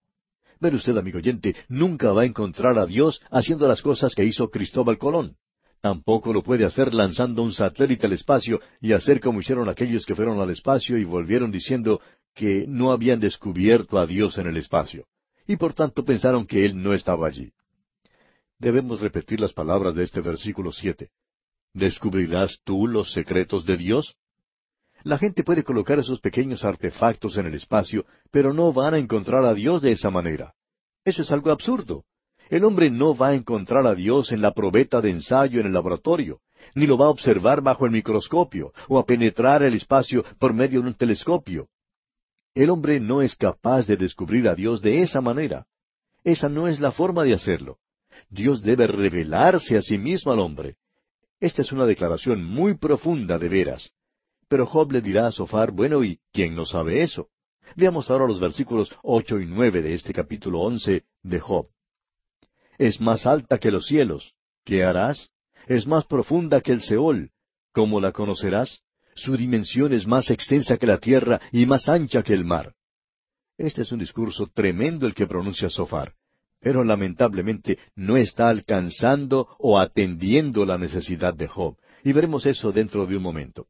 [0.61, 4.51] Pero usted, amigo oyente, nunca va a encontrar a Dios haciendo las cosas que hizo
[4.51, 5.37] Cristóbal Colón.
[5.81, 10.15] Tampoco lo puede hacer lanzando un satélite al espacio y hacer como hicieron aquellos que
[10.15, 12.01] fueron al espacio y volvieron diciendo
[12.37, 15.07] que no habían descubierto a Dios en el espacio.
[15.47, 17.51] Y por tanto pensaron que Él no estaba allí.
[18.59, 21.09] Debemos repetir las palabras de este versículo siete.
[21.73, 24.17] ¿Descubrirás tú los secretos de Dios?
[25.03, 29.45] La gente puede colocar esos pequeños artefactos en el espacio, pero no van a encontrar
[29.47, 30.53] a Dios de esa manera.
[31.05, 32.05] Eso es algo absurdo.
[32.51, 35.73] El hombre no va a encontrar a Dios en la probeta de ensayo en el
[35.73, 36.41] laboratorio,
[36.75, 40.83] ni lo va a observar bajo el microscopio, o a penetrar el espacio por medio
[40.83, 41.69] de un telescopio.
[42.57, 45.67] El hombre no es capaz de descubrir a Dios de esa manera.
[46.25, 47.77] Esa no es la forma de hacerlo.
[48.31, 50.77] Dios debe revelarse a sí mismo al hombre.
[51.39, 53.93] Esta es una declaración muy profunda de veras.
[54.49, 57.29] Pero Job le dirá a Sofar, bueno, ¿y quién no sabe eso?
[57.77, 61.69] Veamos ahora los versículos ocho y nueve de este capítulo once de Job.
[62.79, 64.33] Es más alta que los cielos.
[64.65, 65.31] ¿Qué harás?
[65.67, 67.33] Es más profunda que el Seol.
[67.73, 68.81] ¿Cómo la conocerás?
[69.17, 72.75] Su dimensión es más extensa que la tierra y más ancha que el mar.
[73.57, 76.13] Este es un discurso tremendo el que pronuncia Sofar,
[76.61, 83.07] pero lamentablemente no está alcanzando o atendiendo la necesidad de Job, y veremos eso dentro
[83.07, 83.67] de un momento.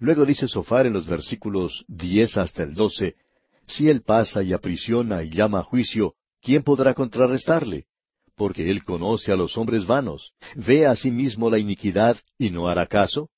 [0.00, 3.16] Luego dice Sofar en los versículos diez hasta el doce,
[3.66, 6.12] Si él pasa y aprisiona y llama a juicio,
[6.42, 7.86] ¿quién podrá contrarrestarle?
[8.36, 12.68] Porque él conoce a los hombres vanos, ve a sí mismo la iniquidad y no
[12.68, 13.30] hará caso.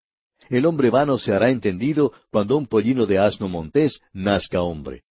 [0.49, 5.03] El hombre vano se hará entendido cuando un pollino de asno montés nazca hombre.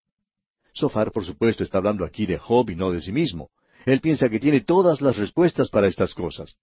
[0.74, 3.50] Sofar, por supuesto, está hablando aquí de Job y no de sí mismo.
[3.86, 6.56] Él piensa que tiene todas las respuestas para estas cosas.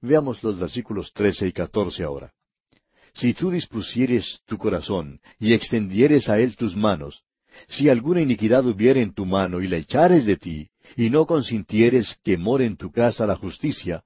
[0.00, 2.32] Veamos los versículos trece y catorce ahora.
[3.14, 7.22] Si tú dispusieres tu corazón y extendieres a él tus manos,
[7.68, 12.18] Si alguna iniquidad hubiere en tu mano y la echares de ti, y no consintieres
[12.24, 14.04] que more en tu casa la justicia,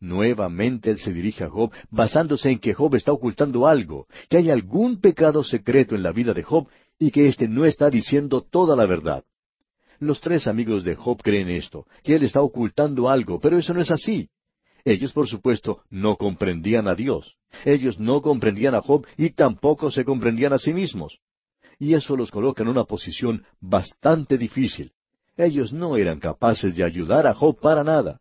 [0.00, 4.50] nuevamente él se dirige a Job basándose en que Job está ocultando algo, que hay
[4.50, 6.68] algún pecado secreto en la vida de Job
[6.98, 9.24] y que éste no está diciendo toda la verdad.
[9.98, 13.80] Los tres amigos de Job creen esto, que él está ocultando algo, pero eso no
[13.80, 14.28] es así.
[14.84, 17.36] Ellos, por supuesto, no comprendían a Dios.
[17.64, 21.18] Ellos no comprendían a Job y tampoco se comprendían a sí mismos.
[21.78, 24.92] Y eso los coloca en una posición bastante difícil.
[25.36, 28.20] Ellos no eran capaces de ayudar a Job para nada.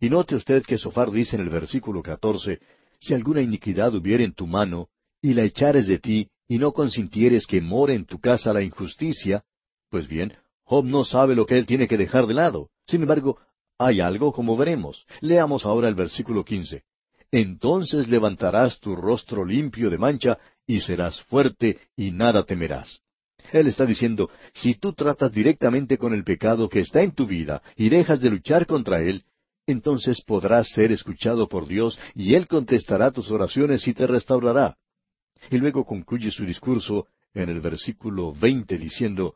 [0.00, 2.60] Y note usted que Sofar dice en el versículo catorce,
[2.98, 4.88] Si alguna iniquidad hubiere en tu mano,
[5.20, 9.44] y la echares de ti, y no consintieres que more en tu casa la injusticia,
[9.90, 10.32] pues bien,
[10.64, 12.70] Job no sabe lo que él tiene que dejar de lado.
[12.86, 13.38] Sin embargo,
[13.78, 15.04] hay algo como veremos.
[15.20, 16.84] Leamos ahora el versículo quince.
[17.30, 23.00] Entonces levantarás tu rostro limpio de mancha, y serás fuerte, y nada temerás.
[23.52, 27.62] Él está diciendo, si tú tratas directamente con el pecado que está en tu vida
[27.76, 29.24] y dejas de luchar contra él,
[29.70, 34.76] entonces podrás ser escuchado por Dios y Él contestará tus oraciones y te restaurará.
[35.50, 39.34] Y luego concluye su discurso en el versículo veinte diciendo,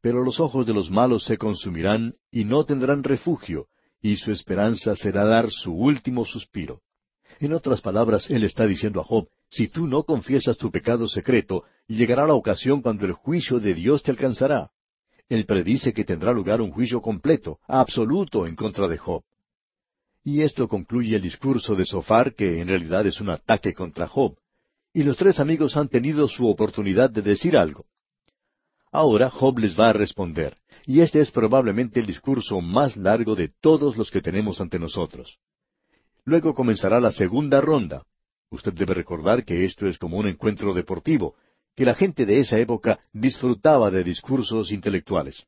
[0.00, 3.66] Pero los ojos de los malos se consumirán y no tendrán refugio,
[4.00, 6.82] y su esperanza será dar su último suspiro.
[7.40, 11.64] En otras palabras, él está diciendo a Job, si tú no confiesas tu pecado secreto,
[11.86, 14.70] llegará la ocasión cuando el juicio de Dios te alcanzará.
[15.28, 19.22] Él predice que tendrá lugar un juicio completo, absoluto en contra de Job.
[20.30, 24.36] Y esto concluye el discurso de Sofar, que en realidad es un ataque contra Job
[24.92, 27.86] y los tres amigos han tenido su oportunidad de decir algo.
[28.92, 33.52] Ahora Job les va a responder, y este es probablemente el discurso más largo de
[33.62, 35.38] todos los que tenemos ante nosotros.
[36.26, 38.04] Luego comenzará la segunda ronda.
[38.50, 41.36] Usted debe recordar que esto es como un encuentro deportivo,
[41.74, 45.46] que la gente de esa época disfrutaba de discursos intelectuales.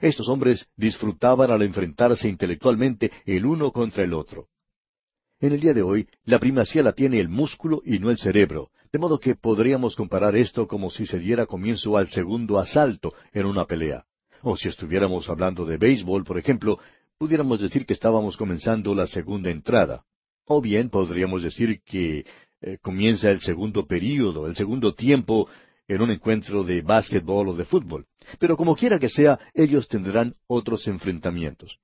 [0.00, 4.48] Estos hombres disfrutaban al enfrentarse intelectualmente el uno contra el otro.
[5.40, 8.70] En el día de hoy, la primacía la tiene el músculo y no el cerebro,
[8.92, 13.46] de modo que podríamos comparar esto como si se diera comienzo al segundo asalto en
[13.46, 14.04] una pelea.
[14.42, 16.78] O si estuviéramos hablando de béisbol, por ejemplo,
[17.18, 20.04] pudiéramos decir que estábamos comenzando la segunda entrada.
[20.46, 22.24] O bien podríamos decir que
[22.62, 25.48] eh, comienza el segundo período, el segundo tiempo
[25.90, 28.06] en un encuentro de básquetbol o de fútbol.
[28.38, 31.78] Pero como quiera que sea, ellos tendrán otros enfrentamientos.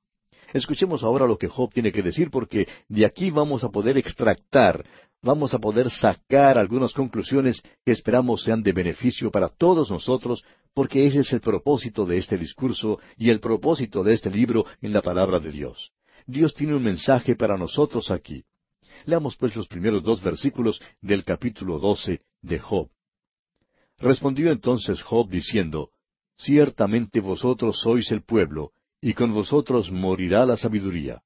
[0.52, 4.84] Escuchemos ahora lo que Job tiene que decir porque de aquí vamos a poder extractar,
[5.22, 11.04] vamos a poder sacar algunas conclusiones que esperamos sean de beneficio para todos nosotros porque
[11.04, 15.02] ese es el propósito de este discurso y el propósito de este libro en la
[15.02, 15.90] palabra de Dios.
[16.26, 18.44] Dios tiene un mensaje para nosotros aquí.
[19.04, 22.88] Leamos pues los primeros dos versículos del capítulo doce de Job.
[23.98, 25.90] Respondió entonces Job diciendo,
[26.38, 31.22] Ciertamente vosotros sois el pueblo, y con vosotros morirá la sabiduría.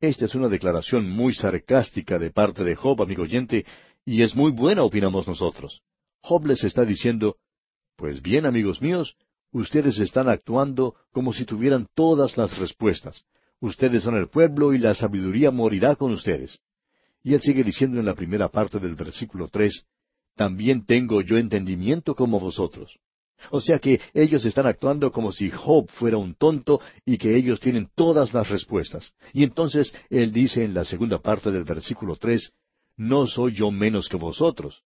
[0.00, 3.64] Esta es una declaración muy sarcástica de parte de Job, amigo oyente,
[4.04, 5.80] y es muy buena, opinamos nosotros.
[6.20, 7.36] Job les está diciendo,
[7.96, 9.16] Pues bien, amigos míos,
[9.50, 13.24] ustedes están actuando como si tuvieran todas las respuestas.
[13.60, 16.60] Ustedes son el pueblo y la sabiduría morirá con ustedes.
[17.22, 19.86] Y él sigue diciendo en la primera parte del versículo tres,
[20.36, 22.98] También tengo yo entendimiento como vosotros.
[23.50, 27.60] O sea que ellos están actuando como si Job fuera un tonto y que ellos
[27.60, 29.12] tienen todas las respuestas.
[29.32, 32.52] Y entonces él dice en la segunda parte del versículo tres,
[32.96, 34.82] No soy yo menos que vosotros.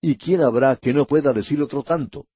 [0.00, 2.26] ¿Y quién habrá que no pueda decir otro tanto?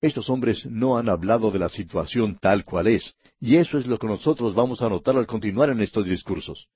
[0.00, 3.98] Estos hombres no han hablado de la situación tal cual es, y eso es lo
[3.98, 6.68] que nosotros vamos a notar al continuar en estos discursos.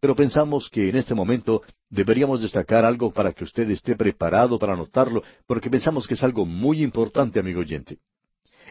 [0.00, 4.76] Pero pensamos que en este momento deberíamos destacar algo para que usted esté preparado para
[4.76, 7.98] notarlo, porque pensamos que es algo muy importante, amigo oyente.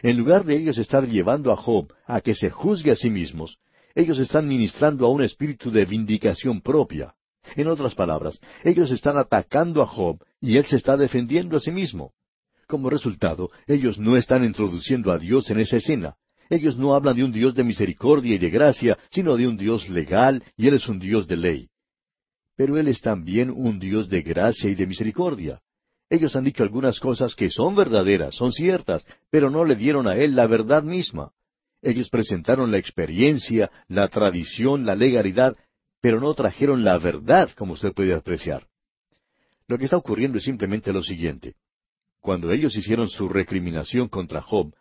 [0.02, 3.58] En lugar de ellos estar llevando a Job a que se juzgue a sí mismos,
[3.94, 7.14] ellos están ministrando a un espíritu de vindicación propia.
[7.54, 11.72] En otras palabras, ellos están atacando a Job y él se está defendiendo a sí
[11.72, 12.12] mismo.
[12.66, 16.16] Como resultado, ellos no están introduciendo a Dios en esa escena.
[16.48, 19.88] Ellos no hablan de un Dios de misericordia y de gracia, sino de un Dios
[19.88, 21.68] legal, y Él es un Dios de ley.
[22.56, 25.60] Pero Él es también un Dios de gracia y de misericordia.
[26.08, 30.16] Ellos han dicho algunas cosas que son verdaderas, son ciertas, pero no le dieron a
[30.16, 31.32] Él la verdad misma.
[31.82, 35.56] Ellos presentaron la experiencia, la tradición, la legalidad,
[36.00, 38.66] pero no trajeron la verdad, como usted puede apreciar.
[39.66, 41.54] Lo que está ocurriendo es simplemente lo siguiente.
[42.20, 44.72] Cuando ellos hicieron su recriminación contra Job,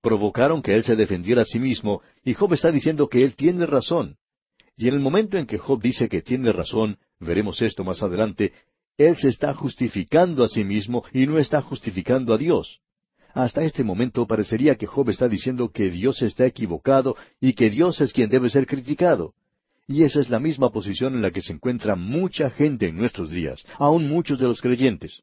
[0.00, 3.66] provocaron que él se defendiera a sí mismo, y Job está diciendo que él tiene
[3.66, 4.16] razón.
[4.76, 8.52] Y en el momento en que Job dice que tiene razón, veremos esto más adelante,
[8.96, 12.80] él se está justificando a sí mismo y no está justificando a Dios.
[13.32, 18.00] Hasta este momento parecería que Job está diciendo que Dios está equivocado y que Dios
[18.00, 19.34] es quien debe ser criticado.
[19.86, 23.30] Y esa es la misma posición en la que se encuentra mucha gente en nuestros
[23.30, 25.22] días, aun muchos de los creyentes.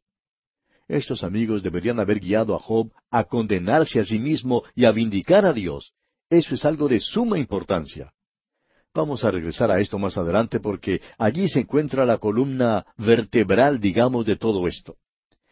[0.88, 5.46] Estos amigos deberían haber guiado a Job a condenarse a sí mismo y a vindicar
[5.46, 5.92] a Dios.
[6.30, 8.14] Eso es algo de suma importancia.
[8.94, 14.26] Vamos a regresar a esto más adelante porque allí se encuentra la columna vertebral, digamos,
[14.26, 14.96] de todo esto.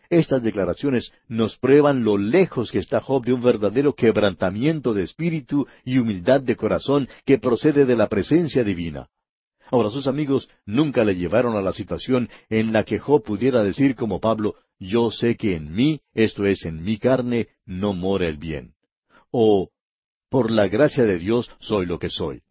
[0.09, 5.67] Estas declaraciones nos prueban lo lejos que está Job de un verdadero quebrantamiento de espíritu
[5.83, 9.09] y humildad de corazón que procede de la presencia divina.
[9.71, 13.95] Ahora sus amigos nunca le llevaron a la situación en la que Job pudiera decir
[13.95, 18.37] como Pablo, yo sé que en mí, esto es, en mi carne, no mora el
[18.37, 18.73] bien.
[19.31, 19.69] O,
[20.29, 22.41] por la gracia de Dios soy lo que soy.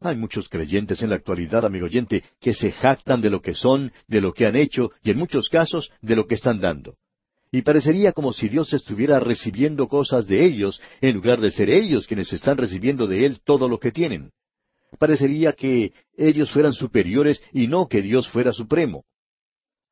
[0.00, 3.92] Hay muchos creyentes en la actualidad, amigo oyente, que se jactan de lo que son,
[4.06, 6.96] de lo que han hecho y en muchos casos de lo que están dando.
[7.50, 12.06] Y parecería como si Dios estuviera recibiendo cosas de ellos en lugar de ser ellos
[12.06, 14.30] quienes están recibiendo de Él todo lo que tienen.
[14.98, 19.04] Parecería que ellos fueran superiores y no que Dios fuera supremo.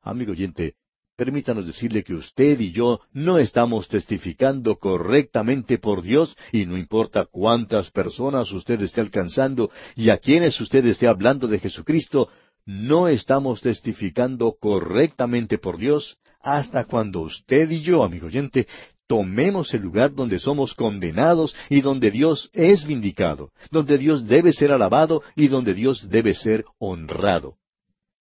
[0.01, 0.75] Amigo oyente,
[1.17, 7.25] Permítanos decirle que usted y yo no estamos testificando correctamente por Dios y no importa
[7.25, 12.29] cuántas personas usted esté alcanzando y a quienes usted esté hablando de Jesucristo,
[12.67, 18.67] no estamos testificando correctamente por Dios hasta cuando usted y yo, amigo oyente,
[19.07, 24.71] tomemos el lugar donde somos condenados y donde Dios es vindicado, donde Dios debe ser
[24.71, 27.57] alabado y donde Dios debe ser honrado.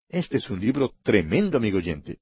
[0.08, 2.20] Este es un libro tremendo, amigo oyente.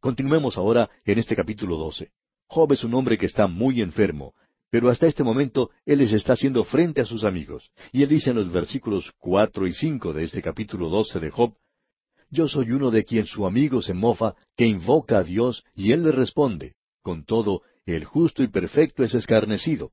[0.00, 2.10] Continuemos ahora en este capítulo 12.
[2.48, 4.34] Job es un hombre que está muy enfermo,
[4.70, 7.70] pero hasta este momento él les está haciendo frente a sus amigos.
[7.92, 11.54] Y él dice en los versículos cuatro y cinco de este capítulo 12 de Job,
[12.30, 16.04] Yo soy uno de quien su amigo se mofa, que invoca a Dios, y él
[16.04, 16.74] le responde.
[17.02, 19.92] Con todo, el justo y perfecto es escarnecido.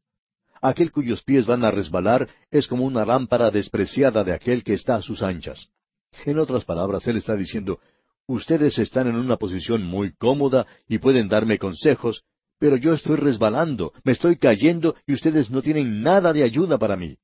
[0.61, 4.95] Aquel cuyos pies van a resbalar es como una lámpara despreciada de aquel que está
[4.95, 5.69] a sus anchas.
[6.25, 7.79] En otras palabras, él está diciendo,
[8.27, 12.23] Ustedes están en una posición muy cómoda y pueden darme consejos,
[12.59, 16.97] pero yo estoy resbalando, me estoy cayendo y ustedes no tienen nada de ayuda para
[16.97, 17.17] mí.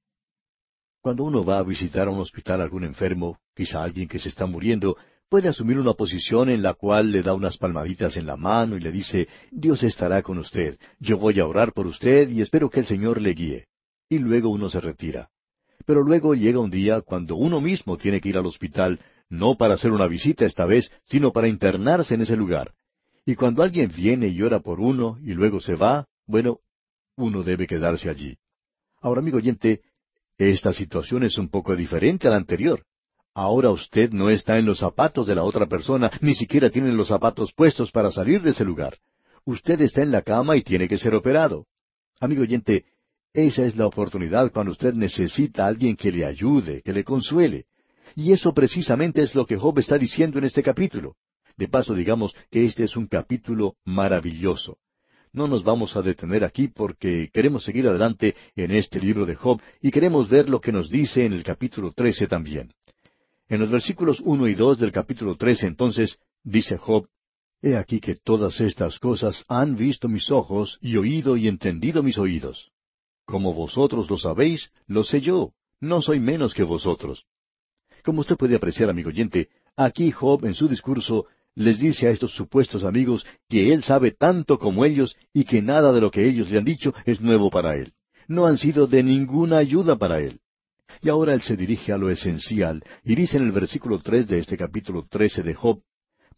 [1.01, 4.45] Cuando uno va a visitar a un hospital algún enfermo, quizá alguien que se está
[4.45, 4.95] muriendo,
[5.33, 8.79] puede asumir una posición en la cual le da unas palmaditas en la mano y
[8.79, 12.81] le dice, Dios estará con usted, yo voy a orar por usted y espero que
[12.81, 13.65] el Señor le guíe.
[14.09, 15.31] Y luego uno se retira.
[15.87, 19.73] Pero luego llega un día cuando uno mismo tiene que ir al hospital no para
[19.73, 22.71] hacer una visita esta vez, sino para internarse en ese lugar.
[23.25, 26.59] Y cuando alguien viene y ora por uno y luego se va, bueno,
[27.15, 28.37] uno debe quedarse allí.
[29.01, 29.81] Ahora, amigo oyente,
[30.37, 32.85] esta situación es un poco diferente a la anterior.
[33.35, 37.07] Ahora usted no está en los zapatos de la otra persona, ni siquiera tiene los
[37.07, 38.97] zapatos puestos para salir de ese lugar.
[39.45, 41.65] Usted está en la cama y tiene que ser operado.
[42.19, 42.85] Amigo oyente,
[43.33, 47.65] esa es la oportunidad cuando usted necesita a alguien que le ayude, que le consuele.
[48.15, 51.15] Y eso precisamente es lo que Job está diciendo en este capítulo.
[51.57, 54.77] De paso, digamos que este es un capítulo maravilloso.
[55.31, 59.59] No nos vamos a detener aquí porque queremos seguir adelante en este libro de Job
[59.81, 62.71] y queremos ver lo que nos dice en el capítulo trece también.
[63.49, 67.07] En los versículos uno y dos del capítulo trece entonces dice Job,
[67.61, 72.17] He aquí que todas estas cosas han visto mis ojos y oído y entendido mis
[72.17, 72.71] oídos.
[73.25, 77.25] Como vosotros lo sabéis, lo sé yo, no soy menos que vosotros.
[78.03, 81.25] Como usted puede apreciar, amigo oyente, aquí Job en su discurso
[81.55, 85.93] les dice a estos supuestos amigos que él sabe tanto como ellos y que nada
[85.93, 87.93] de lo que ellos le han dicho es nuevo para él.
[88.27, 90.41] No han sido de ninguna ayuda para él.
[91.01, 94.39] Y ahora él se dirige a lo esencial y dice en el versículo tres de
[94.39, 95.81] este capítulo trece de Job,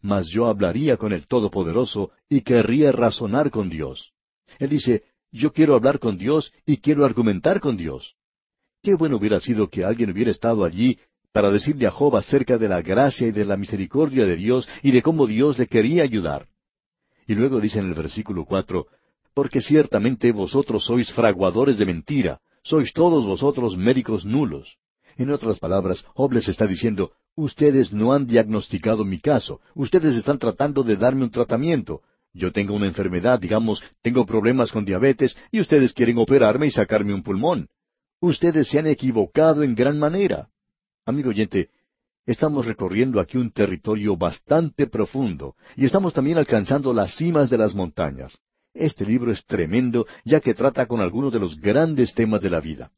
[0.00, 4.12] Mas yo hablaría con el Todopoderoso y querría razonar con Dios.
[4.58, 8.14] Él dice, yo quiero hablar con Dios y quiero argumentar con Dios.
[8.82, 10.98] Qué bueno hubiera sido que alguien hubiera estado allí
[11.32, 14.92] para decirle a Job acerca de la gracia y de la misericordia de Dios y
[14.92, 16.46] de cómo Dios le quería ayudar.
[17.26, 18.86] Y luego dice en el versículo cuatro,
[19.34, 24.76] Porque ciertamente vosotros sois fraguadores de mentira, sois todos vosotros médicos nulos.
[25.16, 30.38] En otras palabras, Job les está diciendo, ustedes no han diagnosticado mi caso, ustedes están
[30.38, 32.02] tratando de darme un tratamiento.
[32.34, 37.14] Yo tengo una enfermedad, digamos, tengo problemas con diabetes, y ustedes quieren operarme y sacarme
[37.14, 37.68] un pulmón.
[38.20, 40.48] Ustedes se han equivocado en gran manera.
[41.06, 41.70] Amigo oyente,
[42.26, 47.74] estamos recorriendo aquí un territorio bastante profundo y estamos también alcanzando las cimas de las
[47.74, 48.36] montañas.
[48.78, 52.60] Este libro es tremendo ya que trata con algunos de los grandes temas de la
[52.60, 52.92] vida.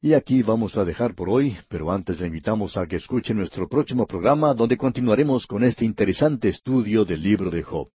[0.00, 3.68] Y aquí vamos a dejar por hoy, pero antes le invitamos a que escuche nuestro
[3.68, 7.90] próximo programa donde continuaremos con este interesante estudio del libro de Job.